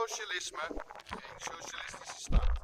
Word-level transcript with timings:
socialisme, 0.00 0.58
geen 1.06 1.20
socialistische 1.38 2.14
staat. 2.16 2.58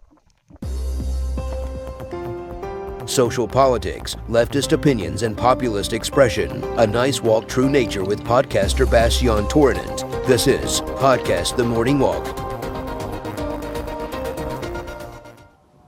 Social 3.04 3.46
politics, 3.46 4.16
leftist 4.28 4.72
opinions, 4.72 5.22
and 5.22 5.36
populist 5.36 5.92
expression. 5.92 6.64
A 6.78 6.86
nice 6.86 7.22
walk 7.22 7.48
through 7.48 7.70
nature 7.70 8.04
with 8.04 8.24
podcaster 8.24 8.90
Bastian 8.90 9.48
Torinent. 9.48 10.04
This 10.26 10.46
is 10.46 10.80
Podcast 10.80 11.56
The 11.56 11.64
Morning 11.64 12.00
Walk. 12.00 12.26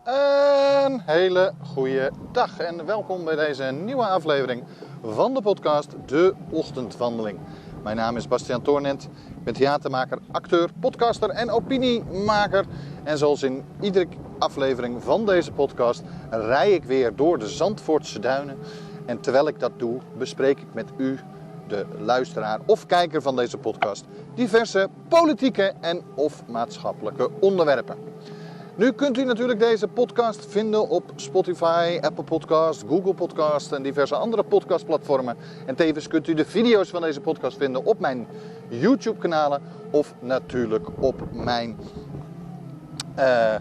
Een 0.05 1.01
hele 1.07 1.53
goede 1.75 2.11
dag 2.33 2.59
en 2.59 2.87
welkom 2.87 3.25
bij 3.25 3.37
deze 3.37 3.65
nieuwe 3.65 4.07
aflevering 4.07 4.65
van 5.03 5.35
de 5.35 5.43
podcast 5.43 5.91
De 6.07 6.35
Ochtendwandeling. 6.51 7.39
Mijn 7.83 7.97
naam 7.97 8.17
is 8.17 8.29
Bastiaan 8.29 8.63
Toornent. 8.63 9.05
Ik 9.05 9.45
ben 9.45 9.55
theatermaker, 9.55 10.19
acteur, 10.31 10.71
podcaster 10.81 11.31
en 11.31 11.51
opiniemaker. 11.51 12.65
En 13.05 13.19
zoals 13.19 13.43
in 13.43 13.65
iedere 13.81 14.07
aflevering 14.39 15.03
van 15.03 15.27
deze 15.27 15.53
podcast 15.53 16.03
rij 16.31 16.73
ik 16.73 16.85
weer 16.85 17.17
door 17.17 17.39
de 17.39 17.49
Zandvoortse 17.49 18.19
duinen. 18.19 18.59
En 19.07 19.21
terwijl 19.21 19.49
ik 19.49 19.61
dat 19.61 19.73
doe, 19.77 19.99
bespreek 20.19 20.59
ik 20.61 20.75
met 20.75 20.91
u, 20.97 21.19
de 21.67 21.87
luisteraar 21.99 22.61
of 22.67 22.87
kijker 22.87 23.23
van 23.23 23.37
deze 23.37 23.59
podcast, 23.59 24.05
diverse 24.35 24.89
politieke 25.09 25.73
en 25.81 26.03
of 26.15 26.43
maatschappelijke 26.47 27.31
onderwerpen. 27.41 27.97
Nu 28.79 28.93
kunt 28.93 29.19
u 29.19 29.25
natuurlijk 29.25 29.59
deze 29.59 29.89
podcast 29.89 30.47
vinden 30.47 30.89
op 30.89 31.13
Spotify, 31.17 31.99
Apple 32.01 32.25
Podcast, 32.25 32.85
Google 32.89 33.15
Podcast 33.15 33.73
en 33.73 33.83
diverse 33.83 34.15
andere 34.15 34.43
podcastplatformen. 34.43 35.37
En 35.67 35.75
tevens 35.75 36.09
kunt 36.09 36.29
u 36.29 36.35
de 36.35 36.45
video's 36.45 36.89
van 36.89 37.03
deze 37.03 37.21
podcast 37.21 37.57
vinden 37.57 37.85
op 37.85 38.01
mijn 38.01 38.27
YouTube 38.69 39.19
kanalen 39.19 39.63
of 39.91 40.15
natuurlijk 40.21 40.87
op 41.01 41.33
mijn 41.33 41.79
uh, 43.19 43.55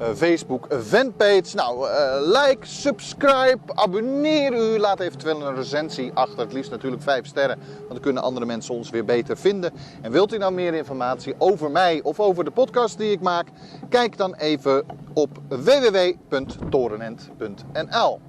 Facebook 0.00 0.66
fanpage. 0.82 1.54
Nou, 1.54 1.88
uh, 1.88 2.14
like, 2.20 2.66
subscribe, 2.66 3.58
abonneer 3.74 4.52
u. 4.52 4.78
Laat 4.78 5.00
eventueel 5.00 5.46
een 5.46 5.54
recensie 5.54 6.10
achter. 6.14 6.38
Het 6.38 6.52
liefst 6.52 6.70
natuurlijk 6.70 7.02
5 7.02 7.26
sterren. 7.26 7.58
Want 7.76 7.88
dan 7.88 8.00
kunnen 8.00 8.22
andere 8.22 8.46
mensen 8.46 8.74
ons 8.74 8.90
weer 8.90 9.04
beter 9.04 9.36
vinden. 9.36 9.72
En 10.02 10.12
wilt 10.12 10.34
u 10.34 10.38
nou 10.38 10.52
meer 10.52 10.74
informatie 10.74 11.34
over 11.38 11.70
mij 11.70 12.00
of 12.02 12.20
over 12.20 12.44
de 12.44 12.50
podcast 12.50 12.98
die 12.98 13.10
ik 13.10 13.20
maak? 13.20 13.48
Kijk 13.88 14.16
dan 14.16 14.34
even 14.34 14.84
op 15.12 15.38
www.torenent.nl. 15.48 18.20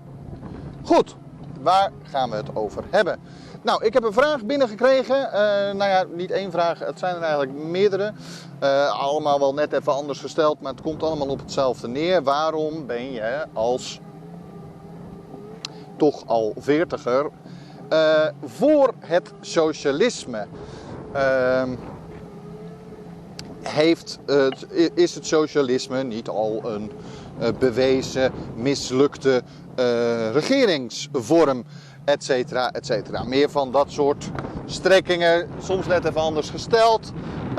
Goed, 0.84 1.16
waar 1.62 1.92
gaan 2.04 2.30
we 2.30 2.36
het 2.36 2.56
over 2.56 2.84
hebben? 2.90 3.20
Nou, 3.64 3.86
ik 3.86 3.94
heb 3.94 4.04
een 4.04 4.14
vraag 4.14 4.46
binnengekregen. 4.46 5.16
Uh, 5.16 5.32
nou 5.78 5.84
ja, 5.84 6.06
niet 6.14 6.32
één 6.32 6.52
vraag, 6.52 6.80
het 6.80 7.00
zijn 7.00 7.16
er 7.16 7.22
eigenlijk 7.22 7.54
meerdere. 7.54 8.14
Uh, 8.64 9.00
allemaal 9.00 9.40
wel 9.40 9.54
net 9.54 9.74
even 9.74 9.94
anders 9.94 10.20
gesteld, 10.20 10.62
maar 10.62 10.72
het 10.72 10.82
komt 10.82 11.04
allemaal 11.04 11.28
op 11.28 11.40
hetzelfde 11.40 11.88
neer. 11.88 12.24
Waarom 12.24 12.86
ben 12.86 13.12
je 13.12 13.46
als 13.54 14.00
toch 15.98 16.24
al 16.26 16.54
veertiger 16.58 17.30
uh, 17.94 18.26
voor 18.46 18.94
het 19.00 19.32
socialisme? 19.42 20.48
Ehm, 21.14 21.76
heeft, 23.62 24.20
is 24.94 25.16
het 25.16 25.26
socialisme 25.26 26.04
niet 26.04 26.28
al 26.28 26.62
een 26.66 26.92
bewezen 27.60 28.32
mislukte 28.56 29.42
regeringsvorm? 30.34 31.66
Etcetera, 32.06 32.72
etcetera. 32.72 33.24
Meer 33.24 33.50
van 33.50 33.72
dat 33.72 33.92
soort 33.92 34.30
strekkingen, 34.66 35.50
soms 35.62 35.88
net 35.88 36.06
even 36.06 36.22
anders 36.22 36.50
gesteld. 36.50 37.12
Uh, 37.52 37.58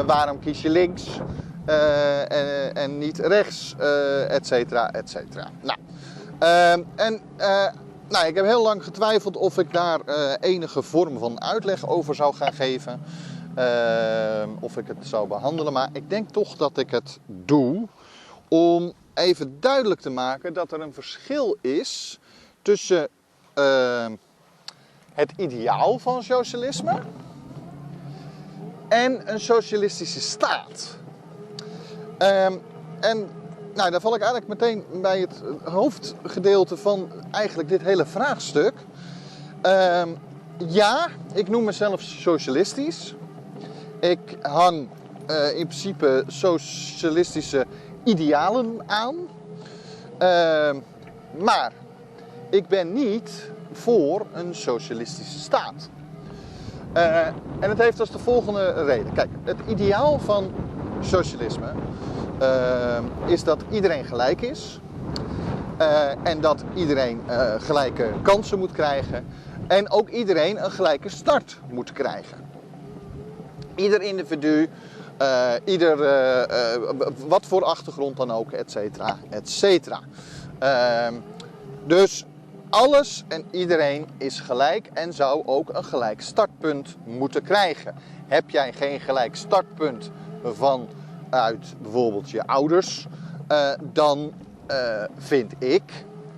waarom 0.00 0.38
kies 0.38 0.62
je 0.62 0.70
links 0.70 1.06
uh, 1.68 2.32
en, 2.32 2.74
en, 2.74 2.98
niet 2.98 3.18
rechts, 3.18 3.74
uh, 3.80 4.30
etcetera, 4.30 4.90
etcetera. 4.90 5.50
Nou, 5.60 5.78
ehm, 6.38 6.82
en 6.94 7.20
nou, 8.08 8.26
ik 8.26 8.34
heb 8.34 8.44
heel 8.44 8.62
lang 8.62 8.84
getwijfeld 8.84 9.36
of 9.36 9.58
ik 9.58 9.72
daar 9.72 10.00
enige 10.40 10.82
vorm 10.82 11.18
van 11.18 11.42
uitleg 11.42 11.88
over 11.88 12.14
zou 12.14 12.34
gaan 12.34 12.52
geven. 12.52 13.02
Of 14.60 14.76
ik 14.76 14.86
het 14.86 15.06
zou 15.06 15.28
behandelen, 15.28 15.72
maar 15.72 15.88
ik 15.92 16.10
denk 16.10 16.30
toch 16.30 16.56
dat 16.56 16.78
ik 16.78 16.90
het 16.90 17.18
doe 17.26 17.88
om 18.48 18.92
even 19.14 19.60
duidelijk 19.60 20.00
te 20.00 20.10
maken 20.10 20.52
dat 20.52 20.72
er 20.72 20.80
een 20.80 20.94
verschil 20.94 21.56
is 21.60 22.18
tussen 22.62 23.08
uh, 23.54 24.06
het 25.14 25.32
ideaal 25.36 25.98
van 25.98 26.22
socialisme 26.22 27.00
en 28.88 29.32
een 29.32 29.40
socialistische 29.40 30.20
staat. 30.20 30.96
Uh, 32.18 32.44
en 33.00 33.28
nou, 33.74 33.90
daar 33.90 34.00
val 34.00 34.14
ik 34.14 34.22
eigenlijk 34.22 34.60
meteen 34.60 34.84
bij 35.02 35.20
het 35.20 35.42
hoofdgedeelte 35.64 36.76
van 36.76 37.10
eigenlijk 37.30 37.68
dit 37.68 37.82
hele 37.82 38.06
vraagstuk. 38.06 38.74
Uh, 39.66 40.02
ja, 40.66 41.08
ik 41.32 41.48
noem 41.48 41.64
mezelf 41.64 42.00
socialistisch. 42.00 43.14
Ik 44.00 44.36
hang 44.42 44.88
uh, 45.30 45.58
in 45.58 45.66
principe 45.66 46.24
socialistische 46.26 47.66
idealen 48.04 48.82
aan. 48.86 49.16
Ehm, 50.18 50.78
maar 51.38 51.72
ik 52.54 52.68
ben 52.68 52.92
niet 52.92 53.50
voor 53.72 54.26
een 54.32 54.54
socialistische 54.54 55.38
staat. 55.38 55.88
Uh, 56.96 57.26
en 57.60 57.68
het 57.68 57.78
heeft 57.78 58.00
als 58.00 58.10
de 58.10 58.18
volgende 58.18 58.84
reden. 58.84 59.12
Kijk, 59.12 59.28
het 59.44 59.56
ideaal 59.68 60.18
van 60.18 60.50
socialisme 61.00 61.72
uh, 62.42 62.98
is 63.26 63.44
dat 63.44 63.64
iedereen 63.70 64.04
gelijk 64.04 64.40
is. 64.40 64.80
Uh, 65.80 66.10
en 66.22 66.40
dat 66.40 66.64
iedereen 66.74 67.20
gelijke 67.58 68.08
kansen 68.22 68.58
moet 68.58 68.72
krijgen. 68.72 69.26
En 69.66 69.90
ook 69.90 70.08
iedereen 70.08 70.64
een 70.64 70.70
gelijke 70.70 71.08
start 71.08 71.58
moet 71.70 71.92
krijgen. 71.92 72.38
Ieder 73.74 74.02
individu, 74.02 74.68
ieder, 75.64 75.96
wat 77.26 77.46
voor 77.46 77.64
achtergrond 77.64 78.16
dan 78.16 78.30
ook, 78.30 78.52
et 78.52 78.70
cetera, 78.70 79.16
et 79.30 79.50
cetera. 79.50 80.00
Ehm, 80.58 81.14
dus 81.86 82.24
alles 82.74 83.24
en 83.28 83.44
iedereen 83.50 84.06
is 84.18 84.40
gelijk 84.40 84.90
en 84.92 85.12
zou 85.12 85.42
ook 85.46 85.68
een 85.72 85.84
gelijk 85.84 86.20
startpunt 86.20 86.96
moeten 87.04 87.42
krijgen. 87.42 87.94
Heb 88.26 88.50
jij 88.50 88.72
geen 88.72 89.00
gelijk 89.00 89.36
startpunt 89.36 90.10
vanuit 90.42 91.74
bijvoorbeeld 91.82 92.30
je 92.30 92.46
ouders, 92.46 93.06
uh, 93.52 93.70
dan 93.92 94.32
uh, 94.70 95.04
vind 95.16 95.52
ik, 95.58 95.82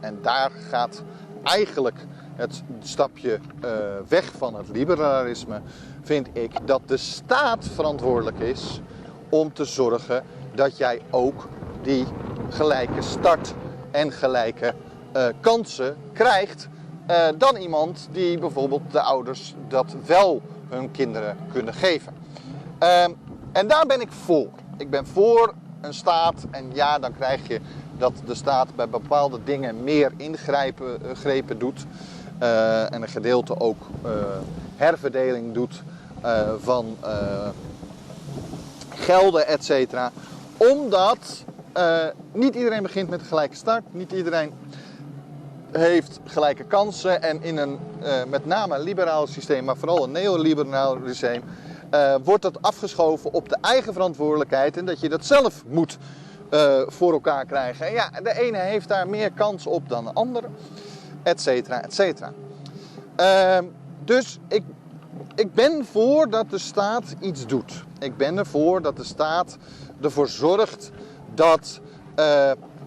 en 0.01 0.19
daar 0.23 0.51
gaat 0.71 1.03
eigenlijk 1.43 1.99
het 2.35 2.63
stapje 2.81 3.39
uh, 3.65 3.71
weg 4.09 4.33
van 4.39 4.55
het 4.55 4.69
liberalisme, 4.69 5.61
vind 6.03 6.29
ik 6.33 6.53
dat 6.65 6.81
de 6.87 6.97
staat 6.97 7.69
verantwoordelijk 7.75 8.39
is 8.39 8.81
om 9.29 9.53
te 9.53 9.65
zorgen 9.65 10.25
dat 10.55 10.77
jij 10.77 11.01
ook 11.11 11.49
die 11.83 12.07
gelijke 12.51 13.03
start 13.03 13.55
en 13.91 14.13
gelijke 14.13 14.75
uh, 15.17 15.27
kansen 15.41 15.97
krijgt 16.13 16.69
uh, 17.11 17.27
dan 17.39 17.57
iemand 17.57 18.09
die 18.13 18.39
bijvoorbeeld 18.39 18.83
de 18.91 19.01
ouders 19.01 19.55
dat 19.69 19.95
wel 20.07 20.43
hun 20.69 20.91
kinderen 20.91 21.37
kunnen 21.53 21.75
geven. 21.75 22.15
Uh, 22.83 23.03
en 23.53 23.67
daar 23.67 23.87
ben 23.87 24.01
ik 24.01 24.13
voor. 24.13 24.49
Ik 24.77 24.91
ben 24.91 25.07
voor 25.07 25.55
een 25.81 25.95
staat 25.95 26.35
en 26.51 26.71
ja, 26.73 26.99
dan 26.99 27.15
krijg 27.15 27.49
je 27.49 27.61
dat 27.99 28.13
de 28.27 28.35
staat 28.35 28.77
bij 28.77 28.89
bepaalde 28.89 29.39
dingen 29.45 29.85
meer 29.85 30.13
ingrijpen 30.17 31.01
uh, 31.27 31.43
doet 31.59 31.87
en 32.39 33.03
een 33.03 33.09
gedeelte 33.09 33.61
ook 33.61 33.83
herverdeling 34.77 35.55
doet 35.55 35.83
van 36.61 36.97
gelden, 38.95 39.47
et 39.47 39.65
cetera. 39.65 40.13
Omdat 40.57 41.45
niet 42.33 42.55
iedereen 42.55 42.83
begint 42.83 43.11
met 43.11 43.21
een 43.21 43.27
gelijke 43.27 43.57
start, 43.57 43.83
niet 43.91 44.13
iedereen 44.13 44.53
heeft 45.79 46.21
gelijke 46.25 46.65
kansen 46.65 47.23
en 47.23 47.43
in 47.43 47.57
een 47.57 47.79
uh, 48.03 48.25
met 48.29 48.47
name 48.47 48.79
liberaal 48.79 49.27
systeem, 49.27 49.65
maar 49.65 49.77
vooral 49.77 50.05
een 50.05 50.13
neoliberaal 50.13 50.99
systeem, 51.07 51.43
uh, 51.95 52.15
wordt 52.25 52.43
dat 52.43 52.63
afgeschoven 52.63 53.33
op 53.33 53.49
de 53.49 53.57
eigen 53.61 53.93
verantwoordelijkheid 53.93 54.77
en 54.77 54.85
dat 54.85 55.01
je 55.01 55.09
dat 55.09 55.25
zelf 55.25 55.63
moet 55.67 55.99
uh, 56.51 56.81
voor 56.87 57.13
elkaar 57.13 57.45
krijgen. 57.45 57.87
En 57.87 57.93
ja, 57.93 58.11
de 58.23 58.41
ene 58.41 58.59
heeft 58.59 58.89
daar 58.89 59.09
meer 59.09 59.33
kans 59.33 59.67
op 59.67 59.89
dan 59.89 60.05
de 60.05 60.13
andere, 60.13 60.47
et 61.23 61.41
cetera, 61.41 61.83
et 61.83 61.95
cetera. 61.95 62.33
Ehm, 63.17 63.65
dus 64.05 64.39
ik, 64.49 64.63
ik 65.35 65.55
ben 65.55 65.85
voor 65.85 66.31
dat 66.31 66.51
de 66.51 66.59
staat 66.59 67.15
iets 67.21 67.47
doet. 67.47 67.85
Ik 67.99 68.17
ben 68.17 68.39
ervoor 68.39 68.83
dat 68.83 68.97
de 68.97 69.05
staat 69.05 69.57
ervoor 70.01 70.29
zorgt 70.29 70.91
dat 71.35 71.81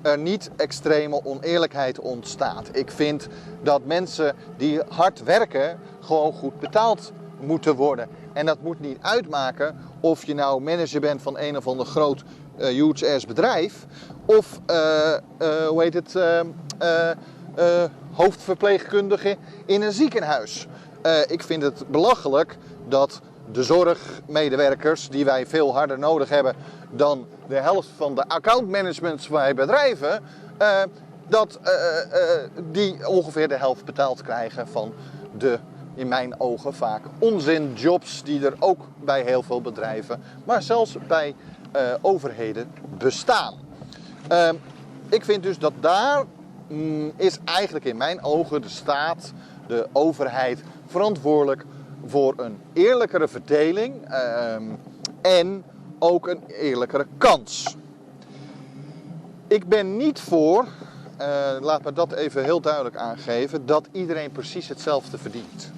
er 0.01 0.17
niet 0.17 0.49
extreme 0.55 1.25
oneerlijkheid 1.25 1.99
ontstaat. 1.99 2.69
Ik 2.71 2.91
vind 2.91 3.27
dat 3.63 3.85
mensen 3.85 4.35
die 4.57 4.81
hard 4.89 5.23
werken 5.23 5.79
gewoon 5.99 6.33
goed 6.33 6.59
betaald 6.59 7.11
moeten 7.39 7.75
worden. 7.75 8.07
En 8.33 8.45
dat 8.45 8.61
moet 8.61 8.79
niet 8.79 8.97
uitmaken 9.01 9.77
of 9.99 10.25
je 10.25 10.33
nou 10.33 10.61
manager 10.61 11.01
bent 11.01 11.21
van 11.21 11.37
een 11.37 11.57
of 11.57 11.67
ander 11.67 11.85
groot 11.85 12.23
uh, 12.59 12.65
huge 12.65 13.27
bedrijf. 13.27 13.85
Of, 14.25 14.59
uh, 14.69 14.75
uh, 15.41 15.67
hoe 15.67 15.81
heet 15.81 15.93
het, 15.93 16.15
hoofdverpleegkundige 18.11 19.37
in 19.65 19.81
een 19.81 19.91
ziekenhuis. 19.91 20.67
ik 21.27 21.43
vind 21.43 21.63
het 21.63 21.87
belachelijk 21.87 22.57
dat 22.87 23.21
de 23.51 23.63
zorgmedewerkers, 23.63 25.09
die 25.09 25.25
wij 25.25 25.45
veel 25.45 25.73
harder 25.73 25.99
nodig 25.99 26.29
hebben 26.29 26.55
dan 26.89 27.27
de 27.47 27.55
helft 27.55 27.89
van 27.97 28.15
de 28.15 28.27
accountmanagements 28.27 29.27
bij 29.27 29.53
bedrijven, 29.53 30.23
dat 31.27 31.59
die 32.71 33.07
ongeveer 33.07 33.47
de 33.47 33.57
helft 33.57 33.85
betaald 33.85 34.21
krijgen 34.21 34.67
van 34.67 34.93
de 35.37 35.59
in 35.99 36.07
mijn 36.07 36.39
ogen 36.39 36.73
vaak 36.73 37.01
onzinjobs 37.19 38.23
die 38.23 38.45
er 38.45 38.53
ook 38.59 38.79
bij 39.03 39.21
heel 39.21 39.43
veel 39.43 39.61
bedrijven, 39.61 40.21
maar 40.43 40.61
zelfs 40.61 40.95
bij 41.07 41.35
uh, 41.75 41.81
overheden 42.01 42.71
bestaan. 42.97 43.53
Uh, 44.31 44.49
ik 45.09 45.25
vind 45.25 45.43
dus 45.43 45.59
dat 45.59 45.73
daar 45.79 46.23
mm, 46.67 47.11
is 47.15 47.37
eigenlijk 47.45 47.85
in 47.85 47.97
mijn 47.97 48.23
ogen 48.23 48.61
de 48.61 48.69
staat, 48.69 49.33
de 49.67 49.87
overheid 49.91 50.63
verantwoordelijk 50.87 51.65
voor 52.05 52.33
een 52.37 52.59
eerlijkere 52.73 53.27
verdeling 53.27 54.11
uh, 54.11 54.55
en 55.21 55.63
ook 55.99 56.27
een 56.27 56.43
eerlijkere 56.47 57.05
kans. 57.17 57.75
Ik 59.47 59.67
ben 59.67 59.97
niet 59.97 60.19
voor, 60.19 60.67
uh, 61.21 61.27
laat 61.59 61.83
me 61.83 61.93
dat 61.93 62.11
even 62.11 62.43
heel 62.43 62.61
duidelijk 62.61 62.95
aangeven, 62.95 63.65
dat 63.65 63.87
iedereen 63.91 64.31
precies 64.31 64.67
hetzelfde 64.67 65.17
verdient. 65.17 65.71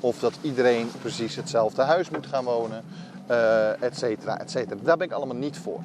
Of 0.00 0.18
dat 0.18 0.38
iedereen 0.40 0.90
precies 1.00 1.36
hetzelfde 1.36 1.82
huis 1.82 2.10
moet 2.10 2.26
gaan 2.26 2.44
wonen, 2.44 2.84
uh, 3.30 3.82
et 3.82 3.98
cetera, 3.98 4.38
et 4.38 4.50
cetera. 4.50 4.80
Daar 4.82 4.96
ben 4.96 5.06
ik 5.06 5.12
allemaal 5.12 5.36
niet 5.36 5.58
voor. 5.58 5.80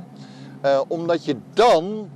Uh, 0.66 0.82
omdat 0.88 1.26
je 1.26 1.38
dan 1.54 2.10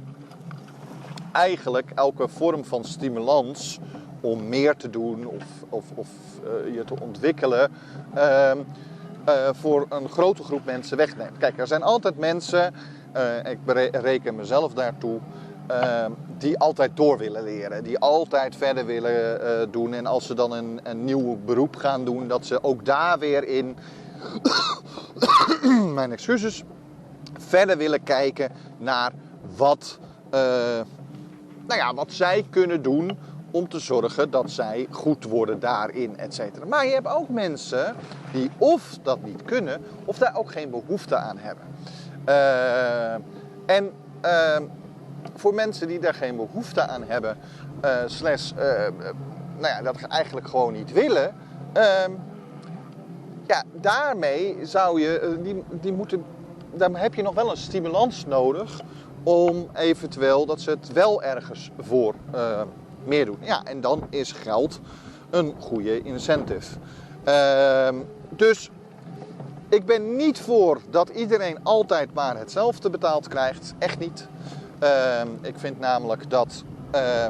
eigenlijk 1.31 1.91
elke 1.95 2.27
vorm 2.27 2.65
van 2.65 2.83
stimulans 2.83 3.79
om 4.21 4.50
meer 4.50 4.75
te 4.75 4.89
doen 4.89 5.25
of, 5.25 5.44
of, 5.69 5.86
of 5.95 6.07
uh, 6.44 6.74
je 6.75 6.83
te 6.83 6.94
ontwikkelen 7.01 7.71
uh, 8.16 8.51
voor 9.51 9.86
een 9.89 10.10
grote 10.10 10.44
groep 10.44 10.66
mensen 10.66 10.98
wegneemt. 10.98 11.38
Kijk, 11.38 11.60
er 11.60 11.68
zijn 11.68 11.83
altijd 11.83 12.18
mensen, 12.18 12.74
ik 13.44 13.57
reken 13.92 14.36
mezelf 14.36 14.74
daartoe, 14.74 15.19
Ehm, 15.69 16.12
die 16.38 16.57
altijd 16.57 16.92
door 16.94 17.18
willen 17.18 17.44
leren, 17.44 17.83
die 17.83 18.00
altijd 18.00 18.56
verder 18.56 18.86
willen 18.86 19.71
doen. 19.71 19.94
En 19.94 20.06
als 20.06 20.25
ze 20.25 20.33
dan 20.33 20.51
een, 20.51 20.80
een 20.83 21.06
nieuw 21.06 21.38
beroep 21.45 21.75
gaan 21.75 22.06
doen, 22.06 22.27
dat 22.27 22.45
ze 22.45 22.63
ook 22.63 22.86
daar 22.86 23.19
weer 23.19 23.48
in, 23.48 23.77
mijn 25.94 26.12
excuses, 26.12 26.63
verder 27.38 27.77
willen 27.77 28.04
kijken 28.04 28.51
naar 28.77 29.12
wat, 29.56 30.00
nou 30.30 31.80
ja, 31.80 31.94
wat 31.94 32.12
zij 32.12 32.45
kunnen 32.50 32.81
doen 32.81 33.18
om 33.51 33.69
te 33.69 33.80
zorgen 33.80 34.31
dat 34.31 34.51
zij 34.51 34.88
goed 34.90 35.24
worden 35.24 35.60
daarin, 35.60 36.18
et 36.18 36.34
cetera. 36.34 36.66
Maar 36.66 36.86
je 36.86 36.94
hebt 36.94 37.07
ook 37.07 37.30
mensen 37.30 37.96
die 38.31 38.50
of 38.57 38.98
dat 39.04 39.24
niet 39.24 39.44
kunnen, 39.46 39.81
of 40.06 40.18
daar 40.18 40.36
ook 40.36 40.51
geen 40.51 40.69
behoefte 40.69 41.16
aan 41.16 41.38
hebben. 41.38 41.66
Uh, 42.25 43.13
en 43.66 43.92
ehm, 44.22 44.63
voor 45.36 45.54
mensen 45.54 45.88
die 45.88 46.00
daar 46.00 46.13
geen 46.13 46.36
behoefte 46.36 46.88
aan 46.88 47.04
hebben, 47.04 47.38
uh, 47.86 47.92
slash, 48.06 48.51
uh, 48.51 48.60
nou 49.57 49.74
ja, 49.74 49.81
dat 49.81 50.01
eigenlijk 50.01 50.48
gewoon 50.48 50.74
niet 50.74 50.92
willen, 50.92 51.36
ehm, 51.74 52.12
ja, 53.48 53.63
daarmee 53.74 54.57
zou 54.62 55.01
je, 55.01 55.40
die, 55.44 55.63
die 55.81 55.94
moeten, 55.94 56.24
daar 56.74 56.90
heb 56.94 57.13
je 57.13 57.22
nog 57.22 57.34
wel 57.34 57.51
een 57.51 57.57
stimulans 57.57 58.25
nodig 58.25 58.81
om 59.24 59.69
eventueel 59.74 60.46
dat 60.46 60.62
ze 60.62 60.69
het 60.69 60.94
wel 60.94 61.24
ergens 61.24 61.72
voor 61.80 62.13
meer 63.04 63.25
doen. 63.25 63.38
Ja, 63.42 63.63
en 63.63 63.81
dan 63.81 64.07
is 64.10 64.31
geld 64.31 64.80
een 65.30 65.54
goede 65.60 66.01
incentive. 66.01 66.78
Ehm, 67.24 67.96
dus 68.30 68.69
ik 69.69 69.86
ben 69.86 70.16
niet 70.16 70.40
voor 70.40 70.81
dat 70.90 71.10
iedereen 71.10 71.63
altijd 71.63 72.13
maar 72.13 72.38
hetzelfde 72.38 72.90
betaald 72.90 73.28
krijgt. 73.28 73.74
Echt 73.78 74.00
niet. 74.00 74.28
Uh, 74.84 75.22
ik 75.42 75.60
vind 75.60 75.80
namelijk 75.80 76.30
dat 76.30 76.63
uh, 76.96 77.28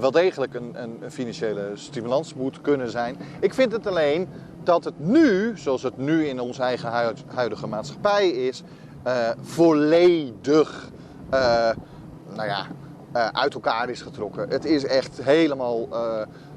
wel 0.00 0.10
degelijk 0.10 0.54
een, 0.54 0.82
een, 0.82 1.10
financiële 1.10 1.70
stimulans 1.74 2.34
moet 2.34 2.60
kunnen 2.60 2.90
zijn. 2.90 3.16
Ik 3.40 3.54
vind 3.54 3.72
het 3.72 3.86
alleen 3.86 4.28
dat 4.62 4.84
het 4.84 4.98
nu, 4.98 5.58
zoals 5.58 5.82
het 5.82 5.96
nu 5.96 6.26
in 6.26 6.40
onze 6.40 6.62
eigen 6.62 7.14
huidige 7.34 7.66
maatschappij 7.66 8.28
is, 8.28 8.62
eh, 9.02 9.30
volledig 9.40 10.90
nou 12.34 12.48
ja, 12.48 12.66
uit 13.12 13.54
elkaar 13.54 13.88
is 13.88 14.02
getrokken. 14.02 14.48
Het 14.48 14.64
is 14.64 14.84
echt 14.84 15.22
helemaal 15.22 15.88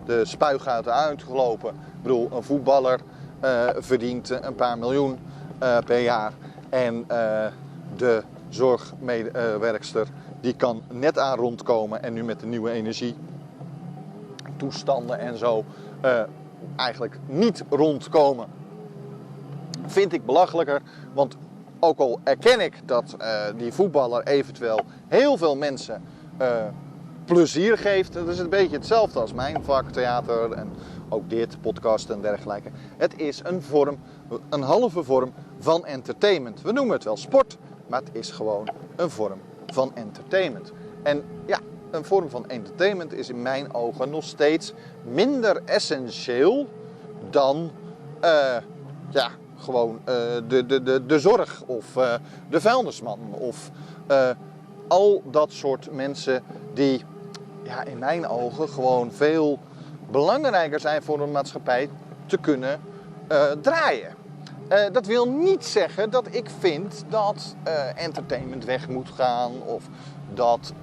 de 0.06 0.26
spuigaten 0.26 0.94
uitgelopen. 0.94 1.70
Ik 1.70 2.02
bedoel, 2.02 2.30
een 2.32 2.44
voetballer 2.44 3.00
verdient 3.78 4.30
een 4.30 4.56
paar 4.56 4.78
miljoen 4.78 5.20
per 5.86 6.00
jaar. 6.00 6.32
En 6.70 7.06
de 7.96 8.24
zorgmedewerkster 8.50 10.08
die 10.42 10.56
kan 10.56 10.82
net 10.92 11.20
aan 11.20 11.38
rondkomen 11.38 12.04
en 12.04 12.14
nu 12.14 12.24
met 12.24 12.40
de 12.40 12.46
nieuwe 12.46 12.72
energie 12.72 13.16
toestanden 14.58 15.20
en 15.20 15.38
zo 15.38 15.64
eigenlijk 16.76 17.20
niet 17.26 17.64
rondkomen. 17.70 18.48
Vind 19.86 20.14
ik 20.14 20.26
belachelijker, 20.26 20.82
want 21.14 21.36
ook 21.80 22.00
al 22.00 22.20
erken 22.24 22.60
ik 22.60 22.82
dat 22.86 23.16
die 23.58 23.74
voetballer 23.74 24.24
eventueel 24.24 24.80
heel 25.08 25.38
veel 25.38 25.56
mensen 25.56 26.04
uh, 26.42 26.66
plezier 27.26 27.78
geeft, 27.78 28.14
dat 28.14 28.28
is 28.28 28.40
een 28.40 28.50
beetje 28.50 28.76
hetzelfde 28.76 29.20
als 29.20 29.34
mijn 29.34 29.64
vak, 29.64 29.90
theater 29.90 30.52
en 30.52 30.70
ook 31.10 31.30
dit, 31.30 31.62
podcast 31.62 32.10
en 32.10 32.22
dergelijke. 32.22 32.70
Het 32.98 33.20
is 33.20 33.42
een 33.44 33.62
vorm, 33.62 33.98
een 34.50 34.62
halve 34.62 35.04
vorm 35.04 35.34
van 35.60 35.86
entertainment. 35.86 36.62
We 36.62 36.72
noemen 36.72 36.94
het 36.94 37.04
wel 37.04 37.18
sport, 37.18 37.58
maar 37.88 38.00
het 38.00 38.10
is 38.12 38.32
gewoon 38.32 38.70
een 38.96 39.10
vorm 39.10 39.40
van 39.68 39.92
entertainment. 39.96 40.72
En 41.04 41.24
ja, 41.46 41.60
een 41.92 42.06
vorm 42.06 42.30
van 42.30 42.50
entertainment 42.50 43.14
is 43.14 43.30
in 43.30 43.42
mijn 43.42 43.74
ogen 43.74 44.10
nog 44.10 44.24
steeds 44.24 44.74
minder 45.04 45.62
essentieel 45.66 46.68
dan 47.30 47.72
uh, 48.24 48.56
ja, 49.10 49.30
gewoon 49.58 50.00
uh, 50.00 50.16
de, 50.48 50.66
de, 50.66 50.84
de, 50.84 51.06
de 51.06 51.20
zorg 51.20 51.64
of 51.66 51.94
de 52.50 52.62
vuilnisman 52.62 53.20
of 53.32 53.72
al 54.88 55.22
dat 55.32 55.52
soort 55.52 55.92
mensen 55.92 56.44
die 56.74 57.04
ja, 57.64 57.84
in 57.84 57.98
mijn 57.98 58.28
ogen 58.28 58.70
gewoon 58.70 59.12
veel 59.12 59.60
belangrijker 60.12 60.80
zijn 60.80 61.04
voor 61.04 61.22
een 61.22 61.32
maatschappij 61.32 61.90
te 62.26 62.38
kunnen 62.38 62.80
draaien. 63.62 64.16
Uh, 64.72 64.80
dat 64.92 65.06
wil 65.06 65.30
niet 65.30 65.66
zeggen 65.66 66.10
dat 66.10 66.28
ik 66.32 66.50
vind 66.60 67.04
dat 67.10 67.56
uh, 67.68 68.04
entertainment 68.04 68.66
weg 68.66 68.90
moet 68.90 69.10
gaan 69.10 69.52
of 69.66 69.84
dat 70.34 70.74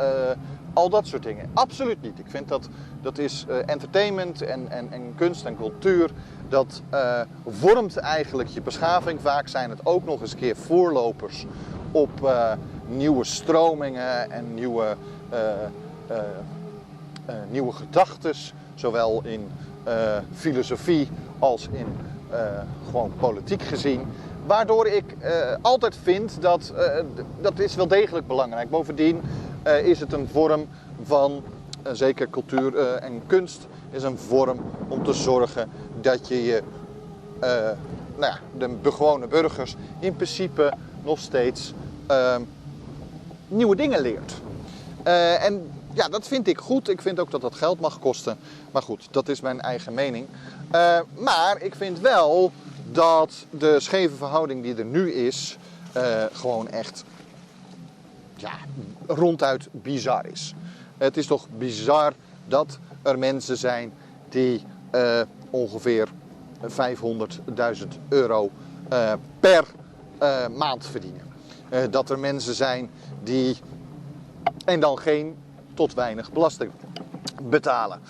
al 0.73 0.89
dat 0.89 1.07
soort 1.07 1.23
dingen. 1.23 1.51
Absoluut 1.55 2.03
niet. 2.03 2.19
Ik 2.19 2.29
vind 2.29 2.49
dat 2.49 2.69
dat 3.03 3.19
is 3.19 3.47
entertainment 3.67 4.43
en, 4.43 4.71
en, 4.71 4.93
en 4.93 5.15
kunst 5.17 5.45
en 5.45 5.57
cultuur. 5.57 6.11
Dat 6.53 6.83
vormt 7.47 7.97
eigenlijk 7.97 8.49
je 8.49 8.61
beschaving. 8.61 9.21
Vaak 9.21 9.49
zijn 9.49 9.71
het 9.71 9.87
ook 9.87 10.05
nog 10.05 10.21
eens 10.21 10.35
keer 10.35 10.57
voorlopers 10.57 11.47
op 11.91 12.33
nieuwe 12.87 13.25
stromingen 13.25 14.31
en 14.31 14.55
nieuwe, 14.55 14.97
nieuwe 17.51 17.73
gedachten. 17.73 18.35
Zowel 18.75 19.23
in 19.25 19.51
filosofie 20.35 21.09
als 21.39 21.69
in 21.73 21.87
uh, 22.33 22.39
gewoon 22.85 23.13
politiek 23.21 23.63
gezien. 23.63 24.07
Waardoor 24.47 24.87
ik 24.87 25.17
uh, 25.23 25.29
altijd 25.61 25.97
vind 26.03 26.37
dat 26.41 26.73
uh, 26.77 27.05
dat 27.41 27.59
is 27.59 27.75
wel 27.75 27.89
degelijk 27.89 28.27
belangrijk. 28.27 28.71
Bovendien 28.71 29.21
is 29.85 30.01
het 30.01 30.13
een 30.13 30.29
vorm 30.33 30.67
van, 31.03 31.43
zeker 31.93 32.31
cultuur 32.31 32.77
en 32.77 33.23
kunst, 33.27 33.67
is 33.91 34.03
een 34.03 34.19
vorm 34.19 34.61
om 34.89 35.05
te 35.05 35.13
zorgen 35.13 35.71
dat 36.03 36.29
je 36.29 36.45
je, 36.45 36.63
nou 38.17 38.33
ja, 38.33 38.39
de 38.83 38.93
gewone 38.93 39.27
burgers 39.27 39.75
in 39.99 40.17
principe 40.17 40.73
nog 41.05 41.19
steeds 41.19 41.73
nieuwe 43.49 43.77
dingen 43.77 44.01
leert. 44.01 44.33
en 45.41 45.71
ja, 45.95 46.09
dat 46.09 46.29
vind 46.29 46.49
ik 46.49 46.59
goed. 46.59 46.89
Ik 46.89 47.03
vind 47.03 47.21
ook 47.21 47.31
dat 47.31 47.41
dat 47.41 47.55
geld 47.55 47.81
mag 47.81 47.99
kosten. 47.99 48.39
Maar 48.71 48.83
goed, 48.83 49.09
dat 49.11 49.29
is 49.29 49.41
mijn 49.41 49.61
eigen 49.61 49.95
mening. 49.95 50.27
Uh, 50.75 51.01
maar 51.19 51.61
ik 51.61 51.75
vind 51.75 52.01
wel 52.01 52.53
dat 52.91 53.47
de 53.51 53.81
scheve 53.81 54.15
verhouding 54.15 54.63
die 54.63 54.75
er 54.75 54.85
nu 54.85 55.13
is, 55.13 55.59
gewoon 56.33 56.69
echt 56.69 57.05
ja, 58.37 58.53
ronduit 59.07 59.69
bizar 59.71 60.27
is. 60.27 60.55
Het 60.99 61.17
is 61.17 61.27
toch 61.27 61.47
bizar 61.59 62.13
dat 62.49 62.79
er 63.03 63.19
mensen 63.19 63.57
zijn 63.57 63.93
die 64.29 64.65
ongeveer 65.53 66.09
500.000 66.63 67.87
euro 68.09 68.51
uh, 68.93 69.13
per 69.41 69.65
uh, 70.23 70.47
maand 70.49 70.87
verdienen. 70.87 71.23
Uh, 71.71 71.81
dat 71.91 72.11
er 72.11 72.19
mensen 72.19 72.55
zijn 72.55 72.91
die 73.23 73.57
en 74.65 74.81
dan 74.81 74.99
geen 74.99 75.37
tot 75.75 75.95
weinig 75.95 76.33
belasting 76.33 76.73
betalen. 77.43 78.01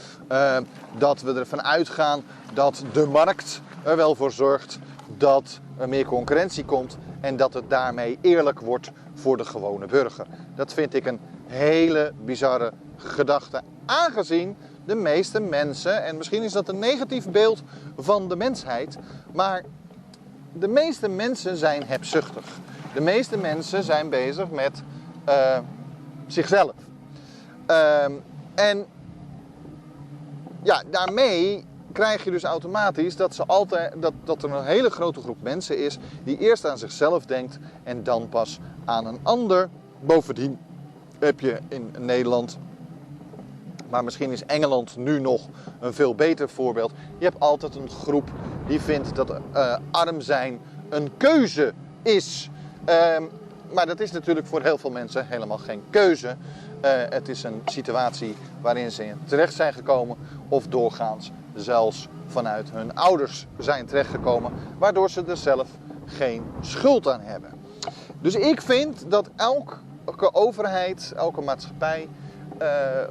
dat 0.98 1.20
we 1.20 1.32
ervan 1.32 1.62
uitgaan 1.62 2.22
dat 2.54 2.84
de 2.92 3.06
markt 3.06 3.60
er 3.82 3.96
wel 3.96 4.14
voor 4.14 4.32
zorgt 4.32 4.78
dat 5.16 5.60
er 5.78 5.88
meer 5.88 6.04
concurrentie 6.04 6.64
komt 6.64 6.98
en 7.20 7.36
dat 7.36 7.54
het 7.54 7.70
daarmee 7.70 8.18
eerlijk 8.20 8.60
wordt 8.60 8.90
voor 9.14 9.36
de 9.36 9.44
gewone 9.44 9.86
burger. 9.86 10.26
Dat 10.54 10.72
vind 10.72 10.94
ik 10.94 11.06
een 11.06 11.20
hele 11.46 12.12
bizarre 12.24 12.72
gedachte, 12.96 13.62
aangezien 13.86 14.56
de 14.84 14.94
meeste 14.94 15.40
mensen, 15.40 16.04
en 16.04 16.16
misschien 16.16 16.42
is 16.42 16.52
dat 16.52 16.68
een 16.68 16.78
negatief 16.78 17.28
beeld 17.28 17.62
van 17.96 18.28
de 18.28 18.36
mensheid, 18.36 18.98
maar 19.32 19.62
de 20.52 20.68
meeste 20.68 21.08
mensen 21.08 21.56
zijn 21.56 21.82
hebzuchtig. 21.86 22.44
De 22.94 23.00
meeste 23.00 23.38
mensen 23.38 23.82
zijn 23.82 24.08
bezig 24.08 24.50
met 24.50 24.82
uh, 25.28 25.58
zichzelf. 26.26 26.72
Uh, 27.70 28.04
en 28.54 28.86
ja, 30.62 30.82
daarmee 30.90 31.64
krijg 31.92 32.24
je 32.24 32.30
dus 32.30 32.42
automatisch 32.42 33.16
dat, 33.16 33.34
ze 33.34 33.46
altijd, 33.46 34.02
dat, 34.02 34.12
dat 34.24 34.42
er 34.42 34.52
een 34.52 34.64
hele 34.64 34.90
grote 34.90 35.20
groep 35.20 35.42
mensen 35.42 35.78
is 35.78 35.98
die 36.24 36.38
eerst 36.38 36.66
aan 36.66 36.78
zichzelf 36.78 37.26
denkt 37.26 37.58
en 37.82 38.02
dan 38.02 38.28
pas 38.28 38.58
aan 38.84 39.06
een 39.06 39.18
ander. 39.22 39.68
Bovendien 40.00 40.58
heb 41.18 41.40
je 41.40 41.58
in 41.68 41.94
Nederland, 41.98 42.58
maar 43.92 44.04
misschien 44.04 44.30
is 44.30 44.44
Engeland 44.44 44.96
nu 44.96 45.20
nog 45.20 45.48
een 45.80 45.94
veel 45.94 46.14
beter 46.14 46.48
voorbeeld. 46.48 46.92
Je 47.18 47.24
hebt 47.24 47.40
altijd 47.40 47.74
een 47.74 47.90
groep 47.90 48.30
die 48.66 48.80
vindt 48.80 49.14
dat 49.14 49.30
uh, 49.30 49.76
arm 49.90 50.20
zijn 50.20 50.60
een 50.88 51.16
keuze 51.16 51.72
is. 52.02 52.50
Uh, 52.88 53.16
maar 53.72 53.86
dat 53.86 54.00
is 54.00 54.10
natuurlijk 54.10 54.46
voor 54.46 54.62
heel 54.62 54.78
veel 54.78 54.90
mensen 54.90 55.26
helemaal 55.26 55.58
geen 55.58 55.82
keuze. 55.90 56.26
Uh, 56.26 56.90
het 57.08 57.28
is 57.28 57.42
een 57.42 57.62
situatie 57.64 58.36
waarin 58.60 58.90
ze 58.90 59.12
terecht 59.24 59.54
zijn 59.54 59.72
gekomen 59.72 60.16
of 60.48 60.66
doorgaans 60.66 61.30
zelfs 61.54 62.08
vanuit 62.26 62.70
hun 62.70 62.94
ouders 62.94 63.46
zijn 63.58 63.86
terechtgekomen, 63.86 64.52
waardoor 64.78 65.10
ze 65.10 65.24
er 65.28 65.36
zelf 65.36 65.68
geen 66.06 66.42
schuld 66.60 67.08
aan 67.08 67.20
hebben. 67.20 67.50
Dus 68.20 68.34
ik 68.34 68.62
vind 68.62 69.10
dat 69.10 69.30
elke 69.36 70.34
overheid, 70.34 71.12
elke 71.16 71.40
maatschappij 71.40 72.08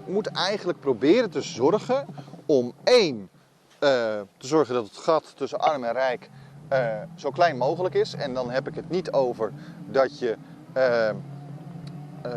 moet 0.06 0.28
eigenlijk 0.28 0.80
proberen 0.80 1.30
te 1.30 1.42
zorgen 1.42 2.06
om 2.46 2.74
één, 2.84 3.18
uh, 3.20 3.90
te 4.38 4.48
zorgen 4.48 4.74
dat 4.74 4.86
het 4.86 4.98
gat 4.98 5.34
tussen 5.36 5.60
arm 5.60 5.84
en 5.84 5.94
rijk 5.94 6.30
uh, 6.74 7.02
zo 7.16 7.30
klein 7.30 7.58
mogelijk 7.58 7.96
is. 7.96 8.14
En 8.14 8.34
dan 8.34 8.50
heb 8.50 8.68
ik 8.68 8.76
het 8.76 8.90
niet 8.90 9.12
over 9.12 9.52
dat 9.86 10.20
je 10.20 10.38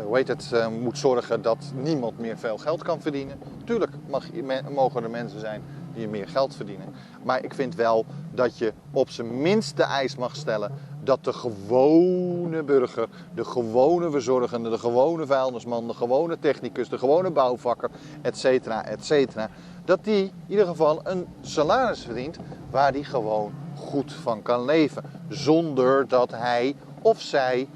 hoe 0.05 0.17
heet 0.17 0.27
het, 0.27 0.69
moet 0.79 0.97
zorgen 0.97 1.41
dat 1.41 1.57
niemand 1.75 2.19
meer 2.19 2.37
veel 2.37 2.57
geld 2.57 2.83
kan 2.83 3.01
verdienen. 3.01 3.39
Tuurlijk 3.63 3.91
mag, 4.07 4.25
mogen 4.69 5.03
er 5.03 5.09
mensen 5.09 5.39
zijn 5.39 5.61
die 5.95 6.07
meer 6.07 6.27
geld 6.27 6.55
verdienen. 6.55 6.93
Maar 7.23 7.43
ik 7.43 7.53
vind 7.53 7.75
wel 7.75 8.05
dat 8.31 8.57
je 8.57 8.73
op 8.91 9.09
zijn 9.09 9.41
minst 9.41 9.77
de 9.77 9.83
eis 9.83 10.15
mag 10.15 10.35
stellen 10.35 10.71
dat 11.03 11.23
de 11.23 11.33
gewone 11.33 12.63
burger, 12.63 13.07
de 13.33 13.45
gewone 13.45 14.09
verzorgende, 14.09 14.69
de 14.69 14.77
gewone 14.77 15.25
vuilnisman, 15.25 15.87
de 15.87 15.93
gewone 15.93 16.39
technicus, 16.39 16.89
de 16.89 16.97
gewone 16.97 17.31
bouwvakker, 17.31 17.89
et 18.21 18.37
cetera, 18.37 18.85
et 18.85 19.05
cetera, 19.05 19.49
dat 19.85 20.03
die 20.03 20.23
in 20.23 20.31
ieder 20.47 20.65
geval 20.65 20.99
een 21.03 21.27
salaris 21.41 22.03
verdient 22.03 22.37
waar 22.69 22.91
die 22.91 23.03
gewoon 23.03 23.53
goed 23.75 24.13
van 24.13 24.41
kan 24.41 24.65
leven. 24.65 25.03
Zonder 25.29 26.07
dat 26.07 26.31
hij 26.31 26.75
of 27.01 27.21
zij 27.21 27.67